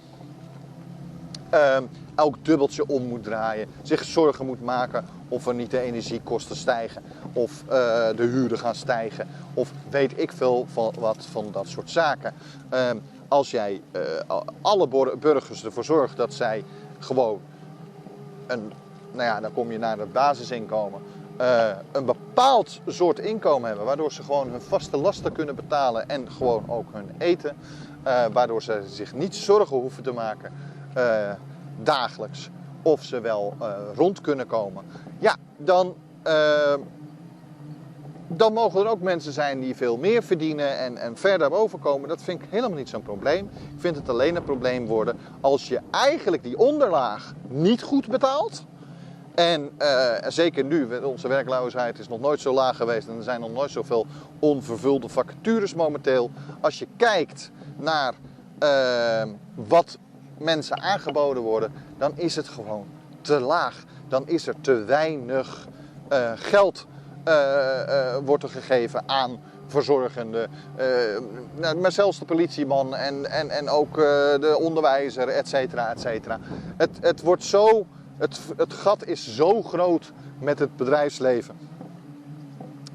uh, 1.53 1.77
elk 2.15 2.45
dubbeltje 2.45 2.87
om 2.87 3.03
moet 3.03 3.23
draaien, 3.23 3.67
zich 3.81 4.03
zorgen 4.03 4.45
moet 4.45 4.61
maken 4.61 5.05
of 5.27 5.47
er 5.47 5.53
niet 5.53 5.71
de 5.71 5.79
energiekosten 5.79 6.55
stijgen, 6.55 7.03
of 7.33 7.63
uh, 7.63 7.69
de 8.15 8.23
huren 8.23 8.59
gaan 8.59 8.75
stijgen, 8.75 9.27
of 9.53 9.71
weet 9.89 10.21
ik 10.21 10.31
veel 10.31 10.65
van 10.73 10.93
wat 10.99 11.25
van 11.31 11.47
dat 11.51 11.67
soort 11.67 11.89
zaken. 11.89 12.33
Uh, 12.73 12.89
als 13.27 13.51
jij 13.51 13.81
uh, 13.91 14.01
alle 14.61 14.87
burgers 15.19 15.65
ervoor 15.65 15.83
zorgt 15.83 16.17
dat 16.17 16.33
zij 16.33 16.63
gewoon 16.99 17.41
een, 18.47 18.71
nou 19.11 19.23
ja, 19.23 19.39
dan 19.39 19.53
kom 19.53 19.71
je 19.71 19.77
naar 19.77 19.97
het 19.97 20.13
basisinkomen, 20.13 21.01
uh, 21.41 21.69
een 21.91 22.05
bepaald 22.05 22.79
soort 22.87 23.19
inkomen 23.19 23.67
hebben, 23.67 23.85
waardoor 23.85 24.11
ze 24.11 24.23
gewoon 24.23 24.49
hun 24.49 24.61
vaste 24.61 24.97
lasten 24.97 25.31
kunnen 25.31 25.55
betalen 25.55 26.09
en 26.09 26.31
gewoon 26.31 26.63
ook 26.67 26.87
hun 26.91 27.11
eten, 27.17 27.55
waardoor 28.31 28.61
ze 28.61 28.83
zich 28.87 29.13
niet 29.13 29.35
zorgen 29.35 29.77
hoeven 29.77 30.03
te 30.03 30.11
maken 30.11 30.51
dagelijks 31.83 32.49
of 32.81 33.03
ze 33.03 33.19
wel 33.19 33.53
uh, 33.61 33.67
rond 33.95 34.21
kunnen 34.21 34.47
komen. 34.47 34.83
Ja, 35.19 35.35
dan, 35.57 35.95
uh, 36.27 36.73
dan 38.27 38.53
mogen 38.53 38.81
er 38.81 38.89
ook 38.89 39.01
mensen 39.01 39.33
zijn 39.33 39.59
die 39.59 39.75
veel 39.75 39.97
meer 39.97 40.23
verdienen 40.23 40.77
en, 40.77 40.97
en 40.97 41.17
ver 41.17 41.37
daarboven 41.37 41.79
komen. 41.79 42.09
Dat 42.09 42.21
vind 42.21 42.41
ik 42.41 42.47
helemaal 42.49 42.77
niet 42.77 42.89
zo'n 42.89 43.01
probleem. 43.01 43.49
Ik 43.53 43.79
vind 43.79 43.95
het 43.95 44.09
alleen 44.09 44.35
een 44.35 44.43
probleem 44.43 44.85
worden 44.85 45.17
als 45.41 45.67
je 45.67 45.79
eigenlijk 45.91 46.43
die 46.43 46.57
onderlaag 46.57 47.33
niet 47.47 47.81
goed 47.81 48.07
betaalt. 48.07 48.65
En 49.35 49.71
zeker 50.27 50.63
nu, 50.63 50.97
onze 50.97 51.27
werkloosheid 51.27 51.99
is 51.99 52.07
nog 52.07 52.19
nooit 52.19 52.39
zo 52.39 52.53
laag 52.53 52.75
geweest 52.75 53.07
en 53.07 53.17
er 53.17 53.23
zijn 53.23 53.39
nog 53.39 53.51
nooit 53.51 53.71
zoveel 53.71 54.05
onvervulde 54.39 55.09
vacatures 55.09 55.75
momenteel. 55.75 56.31
Als 56.61 56.79
je 56.79 56.87
kijkt 56.97 57.51
naar 57.77 58.13
wat 59.55 59.97
mensen 60.39 60.81
aangeboden 60.81 61.43
worden, 61.43 61.73
dan 61.97 62.11
is 62.15 62.35
het 62.35 62.47
gewoon 62.47 62.85
te 63.21 63.39
laag. 63.39 63.83
Dan 64.07 64.27
is 64.27 64.47
er 64.47 64.55
te 64.61 64.73
weinig 64.73 65.67
uh, 66.11 66.31
geld 66.35 66.85
uh, 67.27 68.17
wordt 68.25 68.43
er 68.43 68.49
gegeven 68.49 69.03
aan 69.05 69.39
verzorgenden. 69.67 70.49
Nou, 71.55 71.77
maar 71.77 71.91
zelfs 71.91 72.19
de 72.19 72.25
politieman 72.25 72.95
en, 72.95 73.31
en, 73.31 73.49
en 73.49 73.69
ook 73.69 73.95
de 73.95 74.57
onderwijzer, 74.59 75.27
et 75.27 75.47
cetera, 75.47 75.89
et 75.89 75.99
cetera. 75.99 76.39
Het, 76.77 76.89
het 77.01 77.21
wordt 77.21 77.43
zo, 77.43 77.85
het, 78.17 78.39
het 78.57 78.73
gat 78.73 79.05
is 79.05 79.35
zo 79.35 79.63
groot 79.63 80.11
met 80.39 80.59
het 80.59 80.77
bedrijfsleven. 80.77 81.55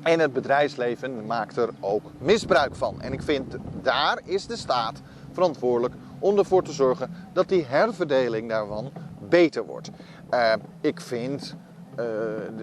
En 0.03 0.19
het 0.19 0.33
bedrijfsleven 0.33 1.27
maakt 1.27 1.57
er 1.57 1.69
ook 1.81 2.11
misbruik 2.19 2.75
van. 2.75 3.01
En 3.01 3.13
ik 3.13 3.23
vind, 3.23 3.57
daar 3.83 4.21
is 4.25 4.47
de 4.47 4.57
staat 4.57 5.01
verantwoordelijk 5.33 5.95
om 6.25 6.39
ervoor 6.39 6.63
te 6.63 6.73
zorgen 6.73 7.11
dat 7.33 7.49
die 7.49 7.65
herverdeling 7.65 8.49
daarvan 8.49 8.91
beter 9.29 9.67
wordt. 9.67 9.91
Uh, 10.31 10.53
ik 10.81 11.01
vind, 11.01 11.57
uh, 11.99 12.05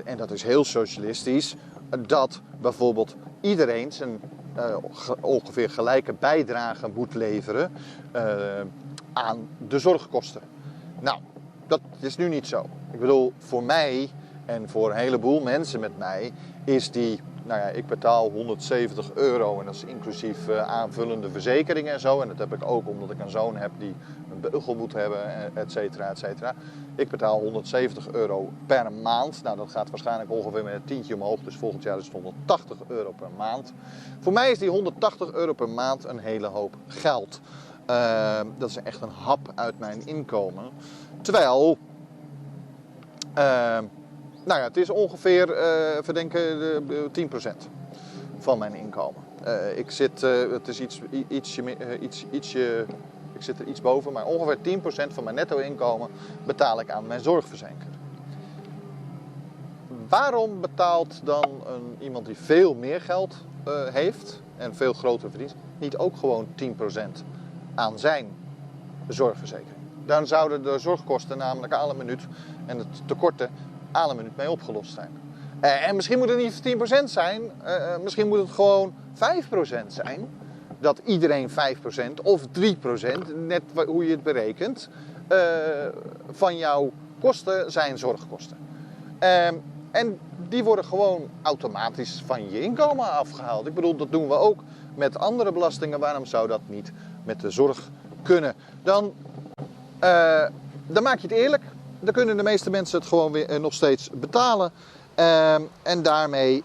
en 0.06 0.18
dat 0.18 0.32
is 0.32 0.44
heel 0.44 0.64
socialistisch, 0.64 1.56
dat 2.08 2.42
bijvoorbeeld 2.62 3.16
iedereen 3.42 3.92
zijn 3.92 4.22
uh, 4.58 4.78
ongeveer 5.22 5.70
gelijke 5.70 6.14
bijdrage 6.14 6.90
moet 6.94 7.14
leveren 7.14 7.72
aan 9.14 9.48
de 9.68 9.80
zorgkosten. 9.80 10.42
Nou, 11.00 11.20
dat 11.68 11.82
is 12.00 12.18
nu 12.18 12.30
niet 12.30 12.48
zo. 12.48 12.66
Ik 12.92 13.00
bedoel, 13.00 13.34
voor 13.38 13.64
mij 13.64 14.10
en 14.46 14.70
voor 14.70 14.90
een 14.90 14.98
heleboel 14.98 15.42
mensen 15.42 15.80
met 15.80 15.98
mij 15.98 16.32
is 16.64 16.92
die 16.92 17.20
nou 17.52 17.64
ja, 17.64 17.70
ik 17.70 17.88
betaal 17.88 18.30
170 18.30 19.14
euro 19.14 19.60
en 19.60 19.66
dat 19.66 19.76
is 19.76 19.84
inclusief 19.84 20.48
uh, 20.48 20.62
aanvullende 20.62 21.30
verzekeringen 21.30 21.94
en 21.94 22.00
zo. 22.00 22.22
En 22.22 22.28
dat 22.28 22.38
heb 22.38 22.54
ik 22.54 22.66
ook 22.66 22.88
omdat 22.88 23.12
ik 23.12 23.20
een 23.20 23.30
zoon 23.30 23.56
heb 23.56 23.72
die 23.78 23.96
een 24.32 24.40
beugel 24.40 24.76
moet 24.76 24.94
hebben, 24.94 25.26
eh, 25.26 25.62
et 25.62 25.72
cetera, 25.72 26.10
et 26.10 26.18
cetera. 26.18 26.54
Ik 26.96 27.10
betaal 27.10 27.40
170 27.40 28.12
euro 28.12 28.50
per 28.66 28.92
maand. 28.92 29.44
Nou, 29.44 29.58
dat 29.58 29.72
gaat 29.72 29.90
waarschijnlijk 29.90 30.32
ongeveer 30.32 30.64
met 30.64 30.74
een 30.74 30.84
tientje 30.84 31.14
omhoog. 31.14 31.40
Dus 31.40 31.56
volgend 31.56 31.84
jaar 31.84 31.98
is 31.98 32.04
het 32.04 32.14
180 32.14 32.78
euro 32.88 33.12
per 33.12 33.30
maand. 33.38 33.74
Voor 34.20 34.34
mij 34.34 34.52
is 34.52 34.60
die 34.60 34.70
180 34.70 35.32
euro 35.32 35.54
per 35.54 35.70
maand 35.70 36.06
een 36.06 36.20
hele 36.20 36.48
hoop 36.48 36.76
geld. 36.88 37.40
Uh, 37.90 38.40
dat 38.58 38.70
is 38.70 38.78
echt 38.78 39.02
een 39.02 39.10
hap 39.10 39.52
uit 39.56 39.80
mijn 39.80 40.06
inkomen. 40.06 40.70
Terwijl... 41.22 41.78
Uh, 43.38 43.78
nou 44.44 44.60
ja, 44.60 44.66
het 44.66 44.78
is 44.78 44.90
ongeveer, 44.90 45.50
uh, 45.50 46.04
verdenken, 46.04 46.42
uh, 46.90 47.06
10% 47.12 47.70
van 48.38 48.58
mijn 48.58 48.76
inkomen. 48.76 49.22
Uh, 49.48 49.78
ik 49.78 49.92
zit, 49.92 50.24
uh, 50.24 50.52
het 50.52 50.68
is 50.68 50.80
iets, 50.80 51.02
ietsje, 51.28 52.00
iets, 52.00 52.26
ietsje, 52.32 52.86
ik 53.34 53.42
zit 53.42 53.60
er 53.60 53.68
iets 53.68 53.82
boven, 53.82 54.14
maar 54.14 54.26
ongeveer 54.26 54.80
10% 54.80 55.14
van 55.14 55.24
mijn 55.24 55.36
netto 55.36 55.58
inkomen 55.58 56.10
betaal 56.46 56.80
ik 56.80 56.92
aan 56.92 57.08
mijn 57.08 57.20
zorgverzekering. 57.22 58.00
Waarom 60.10 60.62
betaalt 60.62 61.22
dan 61.24 61.50
een, 61.68 61.96
iemand 62.00 62.26
die 62.26 62.38
veel 62.38 62.74
meer 62.74 63.02
geld 63.02 63.36
heeft 63.92 64.42
en 64.58 64.76
veel 64.76 64.94
groter 64.94 65.30
verdient, 65.30 65.56
niet 65.80 65.98
ook 65.98 66.18
gewoon 66.18 66.48
10% 66.64 66.66
aan 67.76 68.00
zijn 68.00 68.28
zorgverzekering? 69.08 69.80
Dan 70.06 70.28
zouden 70.28 70.64
de 70.64 70.80
zorgkosten 70.80 71.38
namelijk 71.38 71.74
alle 71.74 71.94
minuut 71.94 72.28
en 72.66 72.78
het 72.78 73.02
tekorten 73.06 73.50
aan 73.92 74.10
een 74.10 74.16
minuut 74.16 74.36
mee 74.36 74.52
opgelost 74.52 74.94
zijn. 74.94 75.10
Eh, 75.62 75.88
en 75.88 75.96
misschien 75.96 76.18
moet 76.18 76.30
het 76.30 76.38
niet 76.38 76.64
10% 76.64 77.10
zijn, 77.10 77.42
eh, 77.64 77.98
misschien 78.04 78.28
moet 78.28 78.38
het 78.38 78.52
gewoon 78.52 78.94
5% 79.14 79.94
zijn. 79.94 80.28
Dat 80.80 81.02
iedereen 81.06 81.50
5% 81.50 82.22
of 82.22 82.42
3%, 82.52 83.46
net 83.48 83.62
hoe 83.86 84.06
je 84.06 84.12
het 84.12 84.24
berekent, 84.24 84.90
van 86.32 86.58
jouw 86.58 86.92
kosten 87.20 87.72
zijn 87.72 87.98
zorgkosten. 87.98 88.58
Ehm, 89.20 89.56
en 89.92 90.20
die 90.50 90.64
worden 90.64 90.86
gewoon 90.86 91.30
automatisch 91.42 92.24
van 92.26 92.52
je 92.52 92.62
inkomen 92.62 93.12
afgehaald. 93.12 93.68
Ik 93.68 93.74
bedoel, 93.74 93.96
dat 93.96 94.12
doen 94.12 94.28
we 94.28 94.34
ook 94.34 94.64
met 94.96 95.18
andere 95.18 95.52
belastingen. 95.52 96.00
Waarom 96.00 96.26
zou 96.26 96.48
dat 96.48 96.62
niet 96.66 96.92
met 97.24 97.42
de 97.42 97.50
zorg 97.50 97.90
kunnen? 98.22 98.54
Dan, 98.84 99.14
dan 100.88 101.04
maak 101.04 101.20
je 101.20 101.28
het 101.28 101.38
eerlijk. 101.38 101.64
Dan 102.02 102.14
kunnen 102.14 102.38
de 102.38 102.44
meeste 102.44 102.70
mensen 102.70 103.00
het 103.00 103.08
gewoon 103.08 103.32
weer 103.32 103.50
eh, 103.50 103.60
nog 103.60 103.74
steeds 103.74 104.10
betalen. 104.10 104.72
Ehm, 105.16 105.62
en 105.84 106.02
daarmee, 106.02 106.64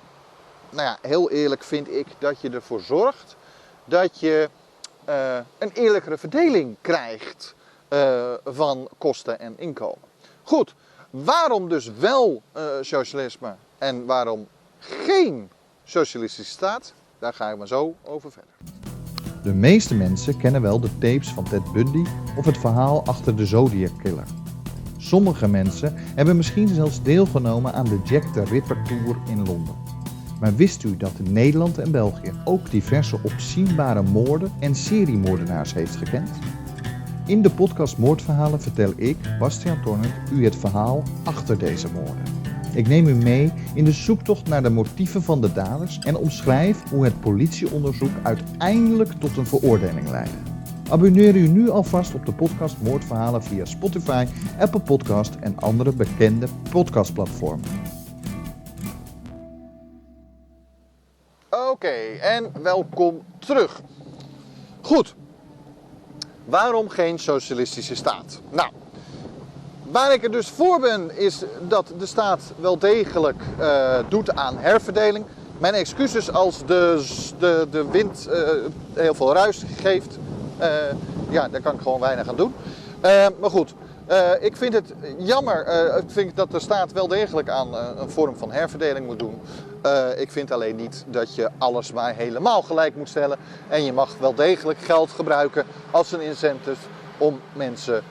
nou 0.71 0.83
ja, 0.83 0.99
heel 1.03 1.31
eerlijk 1.31 1.63
vind 1.63 1.91
ik 1.91 2.07
dat 2.19 2.41
je 2.41 2.51
ervoor 2.51 2.81
zorgt 2.81 3.37
dat 3.85 4.21
je 4.21 4.49
uh, 5.09 5.37
een 5.59 5.71
eerlijkere 5.73 6.19
verdeling 6.19 6.77
krijgt 6.81 7.55
van 8.45 8.89
kosten 8.99 9.41
en 9.41 9.55
inkomen. 9.59 10.09
Goed, 10.43 10.75
waarom 11.11 11.69
dus 11.69 11.91
wel 11.99 12.43
socialisme 12.81 13.55
en 13.79 14.07
waarom 14.07 14.49
geen 14.79 15.51
socialistische 15.85 16.53
staat? 16.53 16.93
Daar 17.19 17.35
ga 17.35 17.51
ik 17.51 17.57
maar 17.57 17.67
zo 17.67 17.95
over 18.03 18.33
verder. 18.33 18.51
De 19.43 19.53
meeste 19.53 19.95
mensen 19.95 20.39
kennen 20.39 20.63
wel 20.63 20.81
de 20.81 20.99
tapes 20.99 21.29
van 21.29 21.45
Ted 21.45 21.73
Bundy 21.73 22.05
of 22.37 22.45
het 22.45 22.59
verhaal 22.59 23.03
achter 23.05 23.37
de 23.37 23.47
Zodiac 23.47 23.93
Killer. 24.03 24.27
Sommige 25.07 25.49
mensen 25.49 25.95
hebben 26.15 26.37
misschien 26.37 26.69
zelfs 26.69 27.03
deelgenomen 27.03 27.75
aan 27.75 27.85
de 27.85 28.01
Jack 28.05 28.23
the 28.23 28.45
Ripper 28.45 28.83
Tour 28.83 29.17
in 29.29 29.37
Londen. 29.37 29.75
Maar 30.41 30.57
wist 30.57 30.85
u 30.85 30.97
dat 30.97 31.13
Nederland 31.31 31.79
en 31.79 31.91
België 31.91 32.33
ook 32.45 32.71
diverse 32.71 33.19
opzienbare 33.23 34.03
moorden 34.03 34.53
en 34.59 34.75
seriemoordenaars 34.75 35.75
heeft 35.75 35.97
gekend? 35.97 36.31
In 37.27 37.43
de 37.43 37.51
podcast 37.51 37.99
Moordverhalen 37.99 38.61
vertel 38.61 38.93
ik, 38.97 39.17
Bastiaan 39.39 39.83
Tornert, 39.83 40.31
u 40.33 40.45
het 40.45 40.57
verhaal 40.57 41.03
achter 41.25 41.59
deze 41.59 41.89
moorden. 41.93 42.25
Ik 42.75 42.89
neem 42.89 43.07
u 43.07 43.15
mee 43.15 43.53
in 43.75 43.85
de 43.85 43.93
zoektocht 43.93 44.49
naar 44.49 44.63
de 44.63 44.71
motieven 44.71 45.23
van 45.23 45.41
de 45.41 45.53
daders 45.53 45.99
en 45.99 46.17
omschrijf 46.17 46.83
hoe 46.91 47.05
het 47.05 47.21
politieonderzoek 47.21 48.13
uiteindelijk 48.23 49.13
tot 49.13 49.37
een 49.37 49.47
veroordeling 49.47 50.11
leidde. 50.11 50.56
Abonneer 50.91 51.37
u 51.37 51.49
nu 51.49 51.71
alvast 51.71 52.15
op 52.15 52.27
de 52.27 52.33
podcast 52.33 52.77
Moordverhalen 52.83 53.43
via 53.43 53.65
Spotify, 53.65 54.27
Apple 54.59 54.81
Podcast 54.81 55.35
en 55.41 55.59
andere 55.59 55.93
bekende 55.93 56.47
podcastplatformen. 56.71 57.65
Oké, 61.71 61.95
en 62.21 62.53
welkom 62.63 63.23
terug. 63.39 63.81
Goed, 64.81 65.15
waarom 66.45 66.89
geen 66.89 67.19
socialistische 67.19 67.95
staat? 67.95 68.41
Nou, 68.51 68.71
Waar 69.91 70.13
ik 70.13 70.25
er 70.25 70.31
dus 70.31 70.49
voor 70.49 70.81
ben, 70.81 71.19
is 71.19 71.43
dat 71.69 71.93
de 71.99 72.07
staat 72.07 72.53
wel 72.61 72.79
degelijk 72.79 73.43
uh, 73.61 73.99
doet 74.09 74.35
aan 74.35 74.59
herverdeling. 74.59 75.25
Mijn 75.59 75.75
excuses 75.75 76.33
als 76.33 76.67
de, 76.67 77.07
de, 77.39 77.67
de 77.71 77.91
wind 77.91 78.29
uh, 78.31 78.49
heel 78.95 79.15
veel 79.15 79.33
ruis 79.35 79.65
geeft. 79.77 80.19
Uh, 80.61 80.67
ja, 81.29 81.49
daar 81.49 81.61
kan 81.61 81.75
ik 81.75 81.81
gewoon 81.81 82.01
weinig 82.01 82.29
aan 82.29 82.37
doen. 82.37 82.55
maar 83.41 83.51
goed, 83.51 83.75
ik 84.41 84.57
vind 84.57 84.73
het 84.73 84.95
jammer. 85.19 85.67
ik 85.97 86.11
vind 86.11 86.37
dat 86.37 86.51
de 86.51 86.61
staat 86.61 86.93
wel 86.93 87.09
degelijk 87.09 87.49
aan 87.49 87.75
een 87.75 88.11
vorm 88.11 88.37
van 88.37 88.53
herverdeling 88.53 89.07
moet 89.07 89.19
doen. 89.19 89.41
ik 90.17 90.31
vind 90.31 90.51
alleen 90.51 90.77
niet 90.77 91.05
dat 91.09 91.35
je 91.35 91.51
alles 91.59 91.93
maar 91.93 92.15
helemaal 92.15 92.63
gelijk 92.63 92.97
moet 92.97 93.09
stellen. 93.09 93.39
En 93.69 93.85
je 93.85 93.93
mag 93.93 94.19
wel 94.19 94.35
degelijk 94.35 94.79
geld 94.79 95.11
gebruiken 95.11 95.65
als 95.91 96.13
een 96.13 96.21
incentive 96.21 96.87
om 97.19 97.41
mensen 97.53 98.03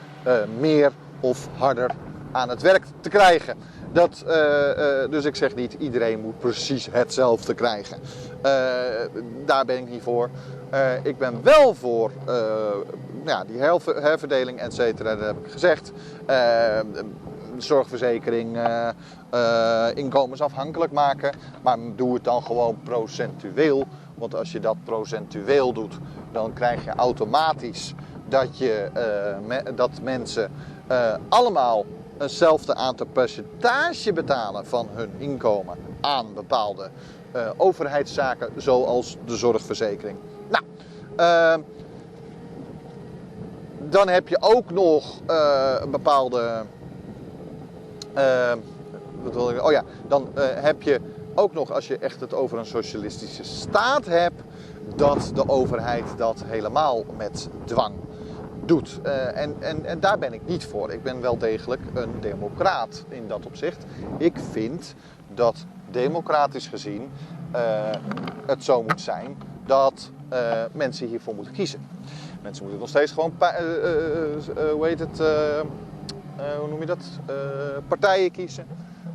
meer 0.58 0.92
of 1.20 1.48
harder 1.58 1.90
aan 2.32 2.48
het 2.48 2.62
werk 2.62 2.84
te 3.00 3.08
krijgen. 3.08 3.56
Dat, 3.92 4.24
dus 5.10 5.24
ik 5.24 5.36
zeg 5.36 5.54
niet 5.54 5.76
iedereen 5.78 6.20
moet 6.20 6.38
precies 6.38 6.88
hetzelfde 6.90 7.54
krijgen. 7.54 8.00
Daar 9.44 9.64
ben 9.64 9.78
ik 9.78 9.88
niet 9.88 10.02
voor. 10.02 10.30
Ik 11.02 11.18
ben 11.18 11.42
wel 11.42 11.74
voor 11.74 12.10
ja, 13.24 13.44
die 13.44 13.58
herverdeling, 13.84 14.60
et 14.60 14.74
cetera, 14.74 15.16
dat 15.16 15.26
heb 15.26 15.46
ik 15.46 15.52
gezegd. 15.52 15.92
zorgverzekering, 17.58 18.58
inkomensafhankelijk 19.94 20.92
maken. 20.92 21.32
Maar 21.62 21.78
doe 21.96 22.14
het 22.14 22.24
dan 22.24 22.42
gewoon 22.42 22.78
procentueel. 22.82 23.84
Want 24.14 24.34
als 24.34 24.52
je 24.52 24.60
dat 24.60 24.76
procentueel 24.84 25.72
doet, 25.72 25.98
dan 26.32 26.52
krijg 26.52 26.84
je 26.84 26.90
automatisch 26.90 27.94
dat, 28.28 28.58
je, 28.58 28.90
dat 29.74 29.90
mensen 30.02 30.50
uh, 30.90 31.14
allemaal 31.28 31.84
eenzelfde 32.18 32.74
aantal 32.74 33.06
percentage 33.06 34.12
betalen 34.12 34.66
van 34.66 34.88
hun 34.92 35.10
inkomen 35.18 35.76
aan 36.00 36.34
bepaalde 36.34 36.90
uh, 37.36 37.50
overheidszaken, 37.56 38.50
zoals 38.56 39.16
de 39.24 39.36
zorgverzekering. 39.36 40.18
Nou, 40.48 40.64
uh, 41.16 41.64
dan 43.78 44.08
heb 44.08 44.28
je 44.28 44.36
ook 44.40 44.70
nog 44.70 45.20
een 45.80 45.90
bepaalde. 45.90 46.64
wat 49.22 49.34
wil 49.34 49.50
ik, 49.50 49.64
oh 49.64 49.72
ja, 49.72 49.82
dan 50.08 50.28
heb 50.38 50.82
je 50.82 51.00
ook 51.34 51.52
nog, 51.52 51.72
als 51.72 51.88
je 51.88 51.98
echt 51.98 52.20
het 52.20 52.34
over 52.34 52.58
een 52.58 52.66
socialistische 52.66 53.44
staat 53.44 54.06
hebt, 54.06 54.42
dat 54.96 55.30
de 55.34 55.48
overheid 55.48 56.04
dat 56.16 56.42
helemaal 56.46 57.04
met 57.16 57.48
dwang 57.64 57.94
doet. 58.64 59.00
Uh, 59.04 59.40
en, 59.40 59.56
en, 59.58 59.84
en 59.84 60.00
daar 60.00 60.18
ben 60.18 60.32
ik 60.32 60.46
niet 60.46 60.64
voor. 60.64 60.92
Ik 60.92 61.02
ben 61.02 61.20
wel 61.20 61.38
degelijk 61.38 61.80
een 61.94 62.20
democraat 62.20 63.04
in 63.08 63.28
dat 63.28 63.46
opzicht. 63.46 63.84
Ik 64.18 64.36
vind 64.50 64.94
dat 65.34 65.64
democratisch 65.90 66.66
gezien 66.66 67.10
het 68.46 68.64
zo 68.64 68.82
moet 68.82 69.00
zijn 69.00 69.36
dat 69.66 70.10
uh, 70.32 70.62
mensen 70.72 71.06
hiervoor 71.06 71.34
moeten 71.34 71.52
kiezen. 71.52 71.88
Mensen 72.42 72.62
moeten 72.62 72.80
nog 72.80 72.88
steeds 72.88 73.12
gewoon, 73.12 73.32
hoe 74.72 74.86
heet 74.86 74.98
het, 74.98 75.18
hoe 76.58 76.68
noem 76.68 76.80
je 76.80 76.86
dat, 76.86 77.04
partijen 77.88 78.30
kiezen. 78.30 78.66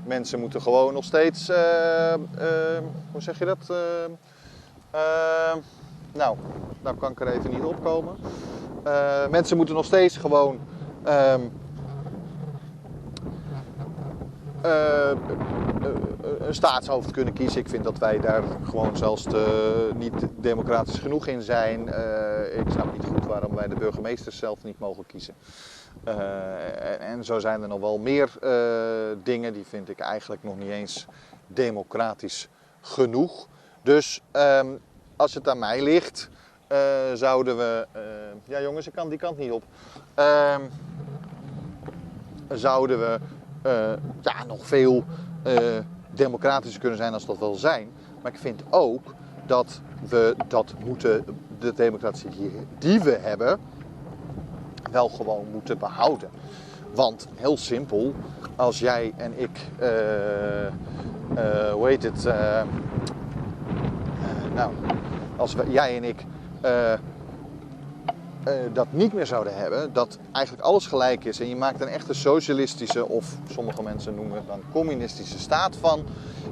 Mensen 0.04 0.39
moeten 0.39 0.62
gewoon 0.62 0.93
nog 0.93 1.04
steeds, 1.04 1.47
hoe 3.12 3.21
zeg 3.21 3.39
je 3.39 3.45
dat? 3.45 3.74
nou, 6.13 6.38
nou 6.82 6.97
kan 6.97 7.12
ik 7.12 7.21
er 7.21 7.28
even 7.28 7.50
niet 7.52 7.63
opkomen. 7.63 8.15
Mensen 9.30 9.58
moeten 9.58 9.76
nog 9.76 9.86
steeds 9.86 10.17
gewoon 10.17 10.60
um, 11.08 11.41
uh, 11.43 11.50
een 14.62 16.56
staatshoofd 16.56 17.12
kunnen 17.12 17.34
kiezen. 17.34 17.60
Ik 17.60 17.69
vind 17.69 17.84
dat 17.84 17.97
wij 17.97 18.19
daar 18.19 18.43
gewoon 18.63 18.97
zelfs 18.97 19.24
te, 19.24 19.89
niet 19.95 20.13
democratisch 20.38 21.00
genoeg 21.00 21.28
in 21.28 21.41
zijn. 21.41 21.88
Ik 22.58 22.71
snap 22.71 22.93
niet 22.93 23.06
goed 23.06 23.26
waarom 23.26 23.56
wij 23.56 23.67
de 23.67 23.76
burgemeesters 23.76 24.38
zelf 24.38 24.63
niet 24.63 24.80
mogen 24.80 25.06
kiezen. 25.06 25.34
En, 26.04 27.00
en, 27.00 27.24
zo 27.24 27.39
zijn 27.39 27.62
er 27.62 27.67
nog 27.67 27.80
wel 27.80 27.97
meer 27.97 28.30
dingen 29.24 29.54
die 29.54 29.65
vind 29.65 29.89
ik 29.89 30.00
eigenlijk 30.00 30.43
nog 30.43 30.58
niet 30.58 30.69
eens 30.69 31.08
democratisch 31.47 32.47
genoeg. 32.82 33.47
Dus 33.84 34.21
um, 34.32 34.80
als 35.15 35.34
het 35.34 35.50
aan 35.50 35.60
mij 35.60 35.82
ligt, 35.82 36.30
zouden 37.13 37.58
we. 37.58 37.88
Ja, 38.43 38.62
jongens, 38.62 38.88
ik 38.88 38.93
kan 38.93 39.10
die 39.10 39.17
kant 39.17 39.38
niet 39.38 39.52
op. 39.52 39.63
Uh, 40.19 40.56
zouden 42.50 43.00
we 43.00 43.19
ja, 44.21 44.43
nog 44.47 44.65
veel 44.67 45.04
democratischer 46.12 46.80
kunnen 46.80 46.97
zijn 46.97 47.13
als 47.13 47.26
dat 47.26 47.38
wel 47.38 47.56
zijn. 47.56 47.88
Maar 48.21 48.32
ik 48.32 48.39
vind 48.39 48.63
ook 48.69 49.13
dat 49.45 49.82
we 50.10 50.36
dat 50.47 50.74
moeten, 50.86 51.26
de 51.60 51.74
democratie 51.74 52.30
die, 52.78 53.00
we 53.00 53.17
hebben, 53.21 53.60
wel 54.91 55.10
gewoon 55.10 55.45
moeten 55.52 55.78
behouden. 55.78 56.30
Want 56.93 57.28
heel 57.36 57.58
simpel, 57.58 58.13
als 58.56 58.80
jij 58.80 59.13
en 59.17 59.39
ik, 59.39 59.60
hoe 61.74 61.88
heet 61.88 62.04
het, 62.04 62.24
nou, 64.54 64.71
als 65.38 65.56
jij 65.67 65.97
en 65.97 66.04
ik 66.04 66.26
uh, 68.47 68.54
dat 68.73 68.88
niet 68.89 69.13
meer 69.13 69.25
zouden 69.25 69.56
hebben, 69.56 69.93
dat 69.93 70.17
eigenlijk 70.32 70.65
alles 70.65 70.88
gelijk 70.88 71.25
is 71.25 71.39
en 71.39 71.49
je 71.49 71.56
maakt 71.56 71.82
een 71.82 71.88
echte 71.88 72.13
socialistische 72.13 73.08
of 73.08 73.36
sommige 73.51 73.84
mensen 73.84 74.15
noemen 74.15 74.36
het 74.36 74.47
dan 74.47 74.62
communistische 74.71 75.39
staat 75.39 75.75
van, 75.80 76.04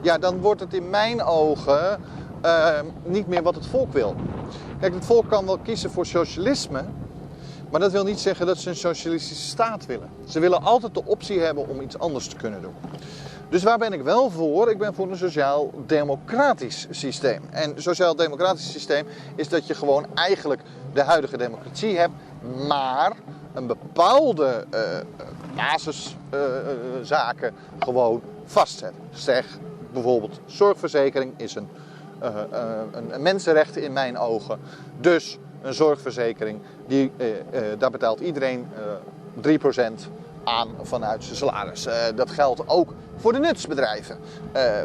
ja, 0.02 0.18
dan 0.18 0.40
wordt 0.40 0.62
het 0.62 0.74
in 0.74 0.90
mijn 0.90 1.24
ogen 1.24 2.00
uh, 2.46 2.80
niet 3.04 3.28
meer 3.28 3.44
wat 3.44 3.56
het 3.56 3.66
volk 3.66 3.94
wil. 3.94 4.16
Kijk, 4.80 4.94
het 4.94 5.06
volk 5.06 5.30
kan 5.30 5.46
wel 5.46 5.58
kiezen 5.58 5.92
voor 5.92 6.06
socialisme, 6.06 6.84
Maar 7.72 7.80
dat 7.80 7.92
wil 7.92 8.04
niet 8.04 8.20
zeggen 8.20 8.46
dat 8.46 8.58
ze 8.58 8.70
een 8.70 8.76
socialistische 8.76 9.48
staat 9.48 9.86
willen. 9.86 10.10
Ze 10.28 10.40
willen 10.40 10.64
altijd 10.64 10.94
de 10.94 11.06
optie 11.06 11.40
hebben 11.40 11.68
om 11.68 11.82
iets 11.82 12.00
anders 12.00 12.28
te 12.28 12.36
kunnen 12.36 12.62
doen. 12.62 12.74
Dus 13.50 13.64
waar 13.64 13.78
ben 13.78 13.94
ik 13.94 14.02
wel 14.02 14.30
voor? 14.30 14.70
Ik 14.70 14.78
ben 14.78 14.94
voor 14.94 15.12
een 15.12 15.18
sociaal-democratisch 15.18 16.88
systeem. 16.90 17.42
En 17.50 17.74
sociaal-democratisch 17.78 18.72
systeem 18.72 19.06
is 19.36 19.50
dat 19.50 19.68
je 19.68 19.74
gewoon 19.74 20.06
eigenlijk 20.16 20.62
de 20.94 21.02
huidige 21.02 21.38
democratie 21.38 21.98
hebt, 21.98 22.14
maar 22.68 23.12
een 23.54 23.68
bepaalde 23.68 24.66
uh, 24.74 24.80
basiszaken 25.56 27.54
uh, 27.54 27.84
gewoon 27.86 28.22
vastzet. 28.46 28.94
Zeg 29.12 29.46
bijvoorbeeld 29.94 30.40
zorgverzekering 30.46 31.34
is 31.38 31.56
een, 31.56 31.68
uh, 32.24 32.30
een 33.10 33.22
mensenrecht 33.22 33.78
in 33.78 33.94
mijn 33.94 34.18
ogen. 34.18 34.60
Dus 35.00 35.38
een 35.62 35.74
zorgverzekering, 35.74 36.60
die, 36.88 37.12
daar 37.78 37.92
betaalt 37.92 38.20
iedereen 38.20 38.68
3% 39.42 39.48
aan 40.50 40.68
vanuit 40.82 41.24
zijn 41.24 41.36
salaris. 41.36 41.88
dat 42.16 42.32
geldt 42.32 42.68
ook 42.68 42.94
voor 43.16 43.34
de 43.34 43.40
nutsbedrijven. 43.40 44.18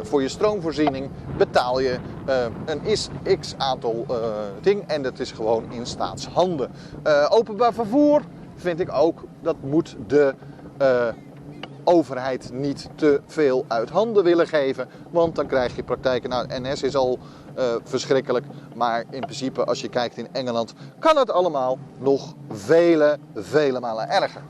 voor 0.01 0.21
je 0.21 0.29
stroomvoorziening 0.29 1.09
betaal 1.37 1.79
je 1.79 1.97
een 2.65 2.83
is, 2.83 3.09
x 3.39 3.53
aantal 3.57 4.05
ding 4.61 4.83
en 4.87 5.01
dat 5.01 5.19
is 5.19 5.31
gewoon 5.31 5.71
in 5.71 5.85
staatshanden. 5.85 6.71
openbaar 7.29 7.73
vervoer 7.73 8.21
vind 8.55 8.79
ik 8.79 8.91
ook, 8.91 9.23
dat 9.41 9.55
moet 9.61 9.95
de 10.07 10.35
overheid 11.83 12.49
niet 12.53 12.89
te 12.95 13.21
veel 13.25 13.65
uit 13.67 13.89
handen 13.89 14.23
willen 14.23 14.47
geven. 14.47 14.87
Want 15.09 15.35
dan 15.35 15.47
krijg 15.47 15.75
je 15.75 15.83
praktijken. 15.83 16.29
Nou, 16.29 16.47
NS 16.47 16.83
is 16.83 16.95
al 16.95 17.19
verschrikkelijk. 17.83 18.45
Maar 18.75 19.03
in 19.09 19.19
principe, 19.19 19.65
als 19.65 19.81
je 19.81 19.89
kijkt 19.89 20.17
in 20.17 20.27
Engeland, 20.31 20.73
kan 20.99 21.17
het 21.17 21.31
allemaal 21.31 21.77
nog 21.97 22.33
vele, 22.49 23.17
vele 23.35 23.79
malen 23.79 24.09
erger. 24.09 24.41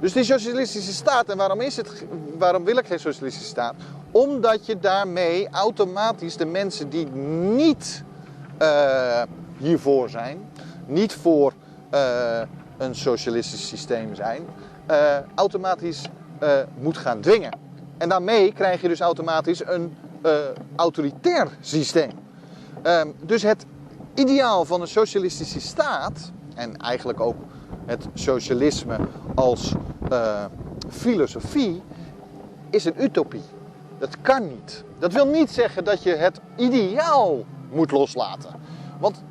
Dus 0.00 0.12
die 0.12 0.24
socialistische 0.24 0.92
staat, 0.92 1.28
en 1.28 1.36
waarom, 1.36 1.60
is 1.60 1.76
het, 1.76 2.04
waarom 2.38 2.64
wil 2.64 2.76
ik 2.76 2.86
geen 2.86 3.00
socialistische 3.00 3.48
staat? 3.48 3.74
Omdat 4.10 4.66
je 4.66 4.78
daarmee 4.78 5.48
automatisch 5.50 6.36
de 6.36 6.44
mensen 6.44 6.88
die 6.88 7.06
niet 7.06 8.02
uh, 8.62 9.22
hiervoor 9.58 10.08
zijn, 10.08 10.50
niet 10.86 11.12
voor 11.14 11.52
een 12.78 12.94
socialistisch 12.94 13.68
systeem 13.68 14.14
zijn, 14.14 14.42
uh, 14.90 15.16
automatisch 15.34 16.02
moet 16.78 16.96
gaan 16.96 17.20
dwingen. 17.20 17.58
En 17.98 18.08
daarmee 18.08 18.52
krijg 18.52 18.80
je 18.80 18.88
dus 18.88 19.00
automatisch 19.00 19.66
een 19.66 19.96
autoritair 20.76 21.48
systeem. 21.60 22.10
Ehm, 22.82 23.08
dus 23.22 23.42
het 23.42 23.64
ideaal 24.14 24.64
van 24.64 24.80
een 24.80 24.88
socialistische 24.88 25.60
staat, 25.60 26.30
en 26.54 26.76
eigenlijk 26.76 27.20
ook 27.20 27.36
het 27.86 28.06
socialisme 28.14 28.96
als 29.34 29.74
filosofie, 30.90 31.82
is 32.70 32.84
een 32.84 33.02
utopie. 33.02 33.42
Dat 33.98 34.20
kan 34.20 34.48
niet. 34.48 34.84
Dat 34.98 35.12
wil 35.12 35.26
niet 35.26 35.50
zeggen 35.50 35.84
dat 35.84 36.02
je 36.02 36.14
het 36.14 36.40
ideaal 36.56 37.44
moet 37.70 37.90
loslaten. 37.90 38.50
Want 38.98 39.22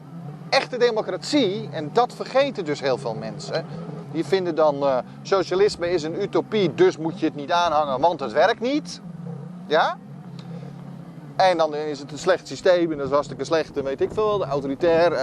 echte 0.50 0.78
democratie, 0.78 1.70
en 1.72 1.90
dat 1.94 2.14
vergeten 2.14 2.66
dus 2.66 2.80
heel 2.80 2.98
veel 2.98 3.14
mensen, 3.14 3.66
die 4.12 4.26
vinden 4.26 4.56
dan 4.56 4.76
uh, 4.76 4.98
socialisme 5.22 5.90
is 5.90 6.04
een 6.04 6.22
utopie, 6.22 6.74
dus 6.74 6.98
moet 6.98 7.20
je 7.20 7.26
het 7.26 7.36
niet 7.36 7.52
aanhangen, 7.52 8.00
want 8.00 8.20
het 8.20 8.32
werkt 8.32 8.60
niet. 8.60 9.02
Ja? 9.68 9.98
En 11.36 11.58
dan 11.58 11.76
is 11.76 12.00
het 12.00 12.12
een 12.12 12.18
slecht 12.18 12.48
systeem 12.48 12.92
en 12.92 12.98
dat 12.98 13.08
is 13.08 13.14
hartstikke 13.14 13.44
slecht, 13.44 13.82
weet 13.82 14.02
ik 14.02 14.10
veel, 14.14 14.46
autoritair, 14.46 15.12
uh, 15.12 15.20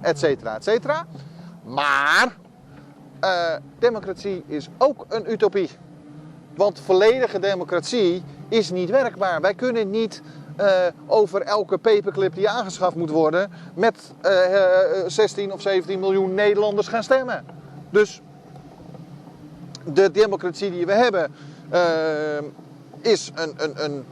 et 0.00 0.18
cetera, 0.18 0.54
et 0.54 0.64
cetera. 0.64 1.06
Maar 1.62 2.36
uh, 3.24 3.56
democratie 3.78 4.44
is 4.46 4.68
ook 4.78 5.04
een 5.08 5.32
utopie. 5.32 5.70
Want 6.54 6.80
volledige 6.80 7.38
democratie 7.38 8.22
is 8.48 8.70
niet 8.70 8.90
werkbaar. 8.90 9.40
Wij 9.40 9.54
kunnen 9.54 9.90
niet 9.90 10.22
uh, 10.60 10.66
over 11.06 11.40
elke 11.40 11.78
paperclip 11.78 12.34
die 12.34 12.48
aangeschaft 12.48 12.96
moet 12.96 13.10
worden 13.10 13.50
met 13.74 14.12
uh, 14.24 14.32
16 15.06 15.52
of 15.52 15.60
17 15.60 16.00
miljoen 16.00 16.34
Nederlanders 16.34 16.88
gaan 16.88 17.02
stemmen. 17.02 17.44
Dus 17.90 18.20
de 19.84 20.10
democratie 20.10 20.70
die 20.70 20.86
we 20.86 20.92
hebben 20.92 21.34
is 23.00 23.30
een, 23.34 23.54
een, 23.56 23.84
een, 23.84 24.04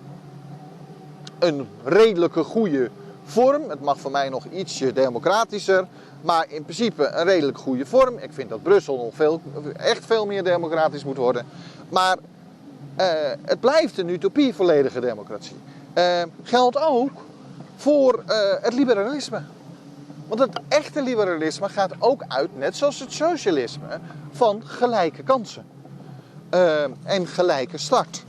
een 1.39 1.69
redelijke 1.85 2.45
goede 2.45 2.91
vorm. 3.25 3.71
Het 3.71 3.81
mag 3.81 3.99
voor 3.99 4.11
mij 4.11 4.29
nog 4.29 4.45
ietsje 4.45 4.93
democratischer. 4.93 5.87
Maar 6.21 6.47
in 6.49 6.63
principe 6.63 7.07
een 7.07 7.25
redelijk 7.25 7.59
goede 7.59 7.87
vorm. 7.87 8.19
Ik 8.19 8.33
vind 8.33 8.49
dat 8.49 8.63
Brussel 8.63 8.97
nog 8.97 9.15
veel, 9.15 9.41
echt 9.77 10.07
veel 10.07 10.27
meer 10.27 10.45
democratisch 10.45 11.05
moet 11.05 11.17
worden. 11.17 11.47
Maar 11.89 12.17
uh, 12.99 13.07
het 13.43 13.61
blijft 13.61 13.99
een 13.99 14.09
utopie, 14.09 14.55
volledige 14.55 15.01
democratie. 15.01 15.57
Uh, 15.95 16.23
geldt 16.43 16.77
ook 16.77 17.11
voor 17.77 18.23
uh, 18.29 18.37
het 18.61 18.75
liberalisme. 18.75 19.43
Want 20.29 20.41
het 20.41 20.61
echte 20.69 21.03
liberalisme 21.03 21.69
gaat 21.69 21.93
ook 21.99 22.25
uit, 22.29 22.59
net 22.59 22.77
zoals 22.77 23.01
het 23.01 23.13
socialisme, 23.13 23.99
van 24.33 24.63
gelijke 24.65 25.23
kansen. 25.23 25.65
En 27.03 27.27
gelijke 27.27 27.79
start. 27.79 28.25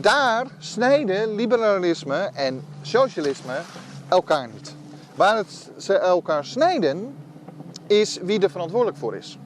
Daar 0.00 0.46
snijden 0.58 1.34
liberalisme 1.34 2.30
en 2.34 2.64
socialisme 2.82 3.60
elkaar 4.08 4.48
niet. 4.54 4.75
Waar 5.16 5.36
het, 5.36 5.70
ze 5.76 5.94
elkaar 5.94 6.44
snijden, 6.44 7.14
is 7.86 8.18
wie 8.22 8.40
er 8.40 8.50
verantwoordelijk 8.50 8.98
voor 8.98 9.16
is. 9.16 9.38